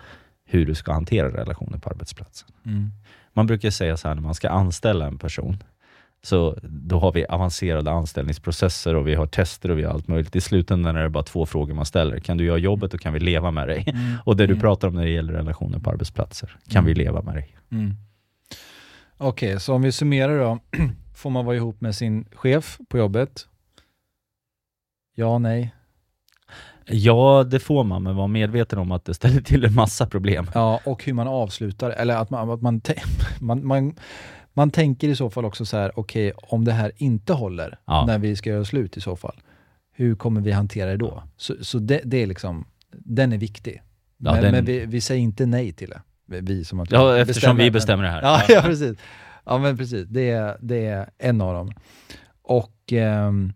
hur 0.45 0.65
du 0.65 0.75
ska 0.75 0.93
hantera 0.93 1.27
relationer 1.29 1.77
på 1.77 1.89
arbetsplatsen. 1.89 2.49
Mm. 2.65 2.91
Man 3.33 3.47
brukar 3.47 3.69
säga 3.69 3.97
så 3.97 4.07
här 4.07 4.15
när 4.15 4.21
man 4.21 4.35
ska 4.35 4.49
anställa 4.49 5.07
en 5.07 5.17
person, 5.17 5.57
så 6.23 6.57
då 6.63 6.99
har 6.99 7.11
vi 7.11 7.25
avancerade 7.25 7.91
anställningsprocesser 7.91 8.95
och 8.95 9.07
vi 9.07 9.15
har 9.15 9.25
tester 9.25 9.71
och 9.71 9.77
vi 9.77 9.83
har 9.83 9.93
allt 9.93 10.07
möjligt. 10.07 10.35
I 10.35 10.41
slutändan 10.41 10.95
är 10.95 11.03
det 11.03 11.09
bara 11.09 11.23
två 11.23 11.45
frågor 11.45 11.73
man 11.73 11.85
ställer. 11.85 12.19
Kan 12.19 12.37
du 12.37 12.45
göra 12.45 12.57
jobbet 12.57 12.93
och 12.93 12.99
kan 12.99 13.13
vi 13.13 13.19
leva 13.19 13.51
med 13.51 13.67
dig? 13.67 13.83
Mm. 13.87 14.17
Och 14.25 14.37
det 14.37 14.47
du 14.47 14.53
Mm. 14.53 14.61
pratar 14.61 14.87
om 14.87 14.93
när 14.93 15.03
det 15.03 15.09
gäller 15.11 15.33
relationer 15.33 15.79
på 15.79 15.89
arbetsplatser. 15.89 16.55
Kan 16.69 16.85
vi 16.85 16.91
Mm. 16.91 17.03
leva 17.03 17.21
med 17.21 17.33
dig? 17.35 17.57
Mm. 17.71 17.93
Okej, 19.17 19.59
så 19.59 19.73
om 19.73 19.81
vi 19.81 19.91
summerar 19.91 20.39
då. 20.39 20.59
Får 21.21 21.29
man 21.29 21.45
vara 21.45 21.55
ihop 21.55 21.81
med 21.81 21.95
sin 21.95 22.25
chef 22.31 22.77
på 22.89 22.97
jobbet? 22.97 23.47
Ja, 25.15 25.37
nej. 25.37 25.75
Ja, 26.85 27.43
det 27.43 27.59
får 27.59 27.83
man, 27.83 28.03
men 28.03 28.15
var 28.15 28.27
medveten 28.27 28.79
om 28.79 28.91
att 28.91 29.05
det 29.05 29.13
ställer 29.13 29.41
till 29.41 29.65
en 29.65 29.73
massa 29.75 30.05
problem. 30.07 30.45
Ja, 30.53 30.79
och 30.85 31.03
hur 31.03 31.13
man 31.13 31.27
avslutar, 31.27 31.89
eller 31.89 32.15
att 32.15 32.29
man, 32.29 32.49
att 32.49 32.61
man, 32.61 32.81
man, 33.39 33.65
man, 33.67 33.95
man 34.53 34.71
tänker 34.71 35.07
i 35.09 35.15
så 35.15 35.29
fall 35.29 35.45
också 35.45 35.65
så 35.65 35.77
här, 35.77 35.99
okej, 35.99 36.31
om 36.35 36.65
det 36.65 36.71
här 36.71 36.91
inte 36.97 37.33
håller, 37.33 37.77
Ja. 37.85 38.05
när 38.05 38.17
vi 38.19 38.35
ska 38.35 38.49
göra 38.49 38.65
slut 38.65 38.97
i 38.97 39.01
så 39.01 39.15
fall, 39.15 39.41
hur 39.91 40.15
kommer 40.15 40.41
vi 40.41 40.51
hantera 40.51 40.89
det 40.89 40.97
då? 40.97 41.23
Så, 41.37 41.55
så 41.61 41.79
det, 41.79 42.01
det 42.03 42.17
är 42.23 42.27
liksom, 42.27 42.65
den 42.91 43.33
är 43.33 43.37
viktig. 43.37 43.81
Ja, 44.17 44.31
men 44.33 44.41
den- 44.43 44.51
men 44.51 44.65
vi, 44.65 44.85
vi 44.85 45.01
säger 45.01 45.21
inte 45.21 45.45
nej 45.45 45.71
till 45.73 45.89
det. 45.89 46.01
Vi 46.41 46.65
som 46.65 46.79
att 46.79 46.91
Ja, 46.91 47.17
eftersom 47.17 47.57
vi 47.57 47.71
bestämmer 47.71 48.03
det 48.03 48.09
här. 48.09 48.21
Ja, 48.21 48.41
ja 48.49 48.61
precis. 48.65 48.97
Ja, 49.45 49.57
men 49.57 49.77
precis. 49.77 50.07
Det 50.07 50.29
är, 50.29 50.57
det 50.61 50.85
är 50.85 51.09
en 51.17 51.41
av 51.41 51.53
dem. 51.53 51.71
Och 52.41 52.77
ehm, 52.91 53.53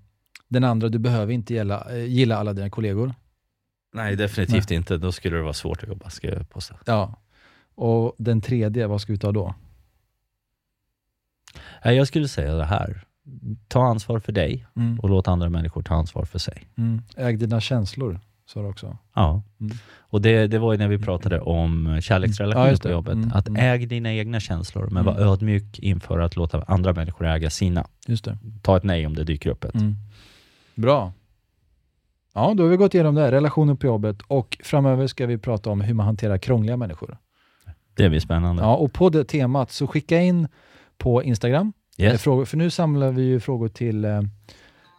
den 0.48 0.64
andra, 0.64 0.90
du 0.90 1.00
behöver 1.00 1.34
inte 1.34 1.54
gilla, 1.54 1.92
eh, 1.92 2.06
gilla 2.06 2.38
alla 2.38 2.54
dina 2.54 2.70
kollegor. 2.70 3.14
Nej, 3.94 4.16
definitivt 4.16 4.72
inte. 4.72 4.98
Då 4.98 5.12
skulle 5.12 5.36
det 5.38 5.44
vara 5.44 5.54
svårt 5.54 5.84
att 5.84 5.90
jobba, 5.90 6.10
ska 6.10 6.28
jag 6.28 6.50
påstå. 6.50 6.76
Ja. 6.86 7.22
Och 7.76 8.16
den 8.18 8.42
tredje, 8.42 8.88
vad 8.88 9.02
ska 9.02 9.14
vi 9.14 9.20
ta 9.20 9.32
då? 9.32 9.56
Nej, 11.86 11.96
Jag 11.98 12.08
skulle 12.08 12.28
säga 12.28 12.54
det 12.56 12.66
här. 12.66 13.02
Ta 13.68 13.84
ansvar 13.88 14.20
för 14.20 14.32
dig 14.32 14.68
Mm. 14.76 15.00
och 15.00 15.10
låt 15.10 15.28
andra 15.28 15.50
människor 15.50 15.82
ta 15.84 15.96
ansvar 15.96 16.26
för 16.26 16.40
sig. 16.40 16.68
Mm. 16.78 17.02
Äg 17.18 17.36
dina 17.38 17.62
känslor, 17.62 18.20
sa 18.48 18.62
du 18.62 18.68
också. 18.68 18.98
Ja. 19.16 19.44
Mm. 19.62 19.78
Och 20.00 20.22
det, 20.22 20.48
det 20.48 20.60
var 20.60 20.72
ju 20.74 20.78
när 20.80 20.88
vi 20.88 20.98
pratade 21.00 21.40
om 21.42 21.86
Ja, 21.96 22.02
kärleksrelationer 22.02 22.70
just 22.70 22.82
på 22.82 22.88
det. 22.88 22.94
jobbet. 22.94 23.14
Mm, 23.14 23.32
Att 23.34 23.48
mm. 23.48 23.62
äg 23.74 23.86
dina 23.86 24.14
egna 24.14 24.40
känslor, 24.40 24.88
men 24.92 25.04
Mm. 25.04 25.06
var 25.16 25.22
ödmjuk 25.22 25.80
inför 25.80 26.20
att 26.20 26.36
låta 26.36 26.64
andra 26.68 26.94
människor 26.94 27.26
äga 27.28 27.50
sina. 27.50 27.88
Just 28.08 28.26
det. 28.26 28.38
Ta 28.62 28.78
ett 28.78 28.84
nej 28.84 29.06
om 29.06 29.16
det 29.16 29.24
dyker 29.24 29.50
upp 29.50 29.64
ett. 29.64 29.76
Mm. 29.76 29.96
Bra. 30.76 31.14
Ja, 32.34 32.54
då 32.58 32.64
har 32.64 32.70
vi 32.70 32.78
gått 32.78 32.94
igenom 32.94 33.16
det. 33.16 33.22
här. 33.22 33.32
Relationer 33.32 33.76
på 33.76 33.86
jobbet 33.88 34.22
och 34.28 34.58
framöver 34.64 35.08
ska 35.08 35.26
vi 35.26 35.38
prata 35.38 35.70
om 35.70 35.82
hur 35.82 35.94
man 35.94 36.06
hanterar 36.06 36.38
krångliga 36.38 36.78
människor. 36.78 37.18
Det 37.96 38.10
blir 38.10 38.20
spännande. 38.20 38.64
Ja, 38.64 38.76
och 38.76 38.94
på 38.94 39.10
det 39.10 39.24
temat 39.24 39.72
så 39.72 39.88
skicka 39.88 40.22
in 40.22 40.48
på 40.98 41.24
Instagram 41.24 41.74
eh, 41.98 42.06
Yes. 42.06 42.22
frågor, 42.22 42.46
för 42.46 42.58
nu 42.58 42.70
samlar 42.70 43.12
vi 43.12 43.24
ju 43.24 43.40
frågor 43.40 43.68
till 43.68 44.06
eh, 44.06 44.22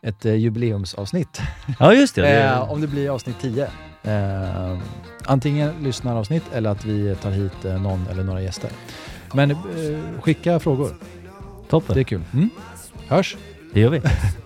ett 0.07 0.25
eh, 0.25 0.35
jubileumsavsnitt. 0.35 1.40
Ja, 1.79 1.95
just 1.95 2.14
det. 2.14 2.29
Eh, 2.29 2.73
om 2.73 2.81
det 2.81 2.87
blir 2.87 3.11
avsnitt 3.11 3.37
10. 3.40 3.69
Eh, 4.03 4.79
antingen 5.25 5.73
lyssnaravsnitt 5.83 6.45
eller 6.53 6.71
att 6.71 6.85
vi 6.85 7.14
tar 7.23 7.31
hit 7.31 7.64
eh, 7.64 7.83
någon 7.83 8.07
eller 8.11 8.25
några 8.25 8.42
gäster. 8.42 8.71
Men 9.35 9.51
eh, 9.51 9.57
skicka 10.21 10.61
frågor, 10.61 10.97
toppen. 11.69 11.95
det 11.95 12.01
är 12.01 12.05
kul. 12.05 12.23
Mm. 12.33 12.51
Hörs! 13.09 13.37
Det 13.73 13.81
gör 13.81 13.90
vi. 13.90 14.03